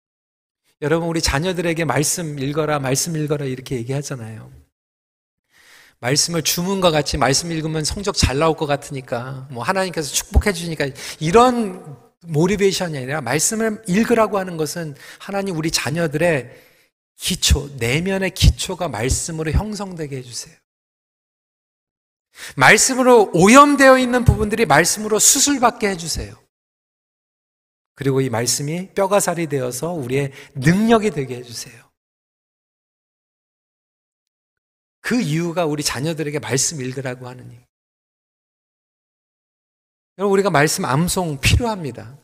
여러분, 0.83 1.09
우리 1.09 1.21
자녀들에게 1.21 1.85
말씀 1.85 2.39
읽어라, 2.39 2.81
말씀 2.81 3.17
읽어라, 3.17 3.45
이렇게 3.45 3.77
얘기하잖아요. 3.77 4.51
말씀을 6.01 6.43
주문과 6.43 6.91
같이 6.91 7.17
말씀 7.17 7.53
읽으면 7.53 7.85
성적 7.85 8.17
잘 8.17 8.39
나올 8.39 8.57
것 8.57 8.67
같으니까, 8.67 9.47
뭐 9.53 9.63
하나님께서 9.63 10.13
축복해 10.13 10.53
주니까, 10.53 10.89
이런 11.21 12.04
motivation이 12.27 12.99
아니라 12.99 13.21
말씀을 13.21 13.83
읽으라고 13.87 14.39
하는 14.39 14.57
것은 14.57 14.95
하나님 15.19 15.57
우리 15.57 15.71
자녀들의 15.71 16.51
기초, 17.17 17.69
내면의 17.79 18.31
기초가 18.31 18.89
말씀으로 18.89 19.53
형성되게 19.53 20.17
해주세요. 20.19 20.57
말씀으로 22.57 23.31
오염되어 23.33 23.99
있는 23.99 24.25
부분들이 24.25 24.67
말씀으로 24.67 25.19
수술받게 25.19 25.89
해주세요. 25.91 26.43
그리고 27.95 28.21
이 28.21 28.29
말씀이 28.29 28.89
뼈가 28.95 29.21
살이 29.21 29.47
되어서 29.47 29.93
우리의 29.93 30.33
능력이 30.55 31.11
되게 31.11 31.37
해주세요. 31.37 31.85
그 35.01 35.21
이유가 35.21 35.65
우리 35.67 35.83
자녀들에게 35.83 36.39
말씀 36.41 36.81
읽으라고 36.81 37.29
하는 37.29 37.53
이. 37.53 37.64
여러분, 40.19 40.33
우리가 40.35 40.51
말씀 40.51 40.85
암송 40.85 41.41
필요합니다. 41.41 42.17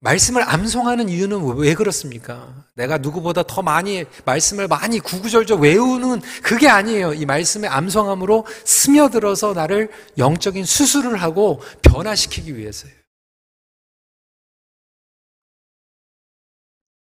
말씀을 0.00 0.42
암송하는 0.42 1.08
이유는 1.08 1.58
왜 1.58 1.74
그렇습니까? 1.74 2.66
내가 2.74 2.98
누구보다 2.98 3.44
더 3.44 3.62
많이 3.62 4.04
말씀을 4.24 4.66
많이 4.66 4.98
구구절절 4.98 5.60
외우는 5.60 6.20
그게 6.42 6.68
아니에요. 6.68 7.14
이 7.14 7.24
말씀의 7.24 7.70
암송함으로 7.70 8.44
스며들어서 8.64 9.52
나를 9.52 9.92
영적인 10.18 10.64
수술을 10.64 11.22
하고 11.22 11.60
변화시키기 11.82 12.56
위해서예요. 12.56 12.96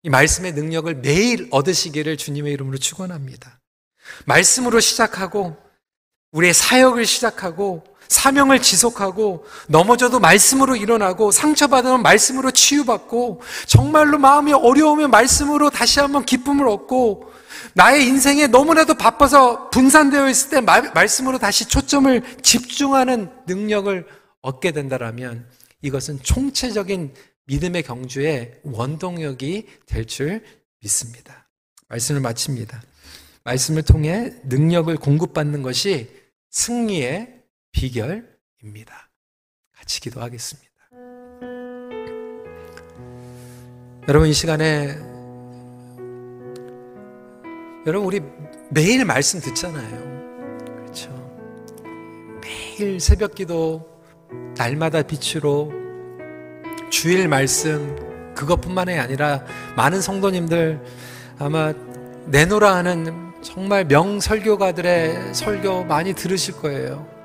이 0.02 0.10
말씀의 0.10 0.52
능력을 0.52 0.94
매일 0.96 1.48
얻으시기를 1.50 2.18
주님의 2.18 2.52
이름으로 2.52 2.76
축원합니다. 2.76 3.58
말씀으로 4.26 4.80
시작하고 4.80 5.56
우리의 6.32 6.52
사역을 6.52 7.06
시작하고 7.06 7.84
사명을 8.12 8.60
지속하고 8.60 9.44
넘어져도 9.68 10.20
말씀으로 10.20 10.76
일어나고 10.76 11.30
상처받으면 11.32 12.02
말씀으로 12.02 12.50
치유받고 12.50 13.40
정말로 13.66 14.18
마음이 14.18 14.52
어려우면 14.52 15.10
말씀으로 15.10 15.70
다시 15.70 15.98
한번 15.98 16.24
기쁨을 16.24 16.68
얻고 16.68 17.32
나의 17.74 18.06
인생에 18.06 18.46
너무나도 18.48 18.94
바빠서 18.94 19.70
분산되어 19.70 20.28
있을 20.28 20.50
때 20.50 20.60
말 20.60 21.08
씀으로 21.08 21.38
다시 21.38 21.66
초점을 21.66 22.22
집중하는 22.42 23.30
능력을 23.46 24.06
얻게 24.42 24.72
된다면 24.72 25.48
이것은 25.80 26.20
총체적인 26.22 27.14
믿음의 27.46 27.82
경주의 27.82 28.52
원동력이 28.62 29.66
될 29.86 30.06
줄 30.06 30.44
믿습니다. 30.80 31.48
말씀을 31.88 32.20
마칩니다. 32.20 32.82
말씀을 33.44 33.82
통해 33.82 34.32
능력을 34.44 34.94
공급받는 34.96 35.62
것이 35.62 36.10
승리의 36.50 37.41
비결입니다. 37.72 39.10
같이 39.76 40.00
기도하겠습니다. 40.00 40.70
여러분 44.08 44.28
이 44.28 44.32
시간에 44.32 44.96
여러분 47.86 48.06
우리 48.06 48.20
매일 48.70 49.04
말씀 49.04 49.40
듣잖아요. 49.40 50.56
그렇죠. 50.76 51.10
매일 52.40 53.00
새벽 53.00 53.34
기도 53.34 53.88
날마다 54.56 55.02
빛으로 55.02 55.72
주일 56.90 57.28
말씀 57.28 57.96
그것뿐만이 58.34 58.98
아니라 58.98 59.44
많은 59.76 60.00
성도님들 60.00 60.80
아마 61.38 61.72
내노라 62.26 62.76
하는 62.76 63.32
정말 63.42 63.84
명설교가들의 63.84 65.34
설교 65.34 65.84
많이 65.84 66.14
들으실 66.14 66.54
거예요. 66.54 67.21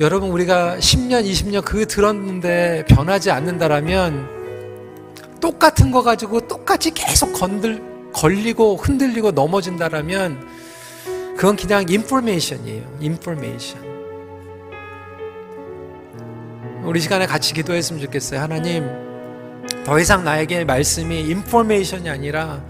여러분 0.00 0.30
우리가 0.30 0.78
10년, 0.78 1.24
20년 1.24 1.64
그 1.64 1.86
들었는데 1.86 2.84
변하지 2.88 3.30
않는다라면 3.30 4.42
똑같은 5.40 5.90
거 5.90 6.02
가지고 6.02 6.46
똑같이 6.46 6.90
계속 6.92 7.32
건들 7.34 7.82
걸리고 8.12 8.76
흔들리고 8.76 9.32
넘어진다라면 9.32 10.46
그건 11.36 11.56
그냥 11.56 11.84
인포메이션이에요. 11.88 12.98
인포메이션. 13.00 13.92
우리 16.84 17.00
시간에 17.00 17.26
같이 17.26 17.54
기도했으면 17.54 18.02
좋겠어요. 18.02 18.40
하나님, 18.40 18.88
더 19.84 19.98
이상 19.98 20.24
나에게 20.24 20.64
말씀이 20.64 21.20
information이 21.20 22.08
아니라 22.08 22.62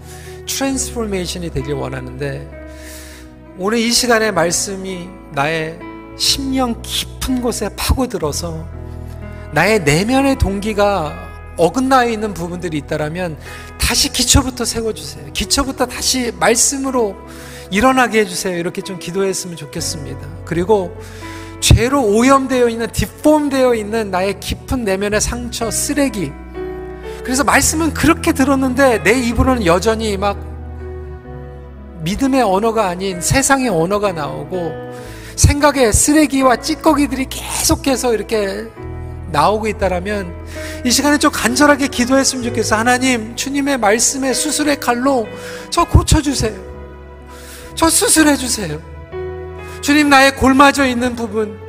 transformation이 0.47 1.49
되길 1.49 1.73
원하는데 1.73 2.49
오늘 3.57 3.79
이 3.79 3.91
시간에 3.91 4.31
말씀이 4.31 5.07
나의 5.31 5.79
심령 6.17 6.81
깊은 6.81 7.41
곳에 7.41 7.69
파고들어서 7.75 8.65
나의 9.51 9.83
내면의 9.83 10.37
동기가 10.37 11.13
어긋나 11.57 12.05
있는 12.05 12.33
부분들이 12.33 12.77
있다라면 12.77 13.37
다시 13.79 14.11
기초부터 14.11 14.65
세워주세요. 14.65 15.31
기초부터 15.33 15.85
다시 15.85 16.31
말씀으로 16.39 17.15
일어나게 17.69 18.21
해주세요. 18.21 18.57
이렇게 18.57 18.81
좀 18.81 18.99
기도했으면 18.99 19.55
좋겠습니다. 19.57 20.19
그리고 20.45 20.95
죄로 21.59 22.03
오염되어 22.03 22.69
있는, 22.69 22.87
뒷폼되어 22.91 23.75
있는 23.75 24.11
나의 24.11 24.39
깊은 24.39 24.83
내면의 24.83 25.21
상처, 25.21 25.71
쓰레기. 25.71 26.31
그래서 27.23 27.43
말씀은 27.43 27.93
그렇게 27.93 28.33
들었는데 28.33 29.03
내 29.03 29.13
입으로는 29.13 29.65
여전히 29.65 30.17
막 30.17 30.37
믿음의 32.01 32.41
언어가 32.41 32.87
아닌 32.87 33.21
세상의 33.21 33.69
언어가 33.69 34.11
나오고 34.11 34.93
생각의 35.35 35.93
쓰레기와 35.93 36.57
찌꺼기들이 36.57 37.27
계속해서 37.29 38.13
이렇게 38.13 38.67
나오고 39.31 39.67
있다라면 39.67 40.33
이 40.85 40.91
시간에 40.91 41.17
좀 41.17 41.31
간절하게 41.31 41.87
기도했으면 41.87 42.43
좋겠어. 42.43 42.77
하나님, 42.77 43.35
주님의 43.35 43.79
말씀의 43.79 44.33
수술의 44.33 44.79
칼로 44.79 45.27
저 45.69 45.83
고쳐주세요. 45.83 46.53
저 47.75 47.89
수술해주세요. 47.89 48.79
주님, 49.81 50.09
나의 50.09 50.35
골마져 50.35 50.85
있는 50.85 51.15
부분, 51.15 51.59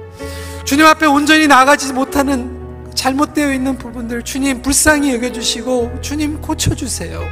주님 0.64 0.86
앞에 0.86 1.06
온전히 1.06 1.46
나가지 1.46 1.92
못하는 1.92 2.90
잘못되어 2.94 3.52
있는 3.52 3.76
부분들, 3.76 4.22
주님 4.22 4.62
불쌍히 4.62 5.14
여겨주시고, 5.14 6.00
주님 6.00 6.40
고쳐주세요. 6.40 7.22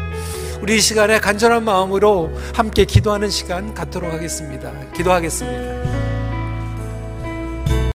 우리 0.61 0.77
이 0.77 0.81
시간에 0.81 1.19
간절한 1.21 1.65
마음으로 1.65 2.33
함께 2.55 2.85
기도하는 2.85 3.31
시간 3.31 3.75
갖도록 3.75 4.13
하겠습니다. 4.13 4.73
기도하겠습니다. 4.95 5.82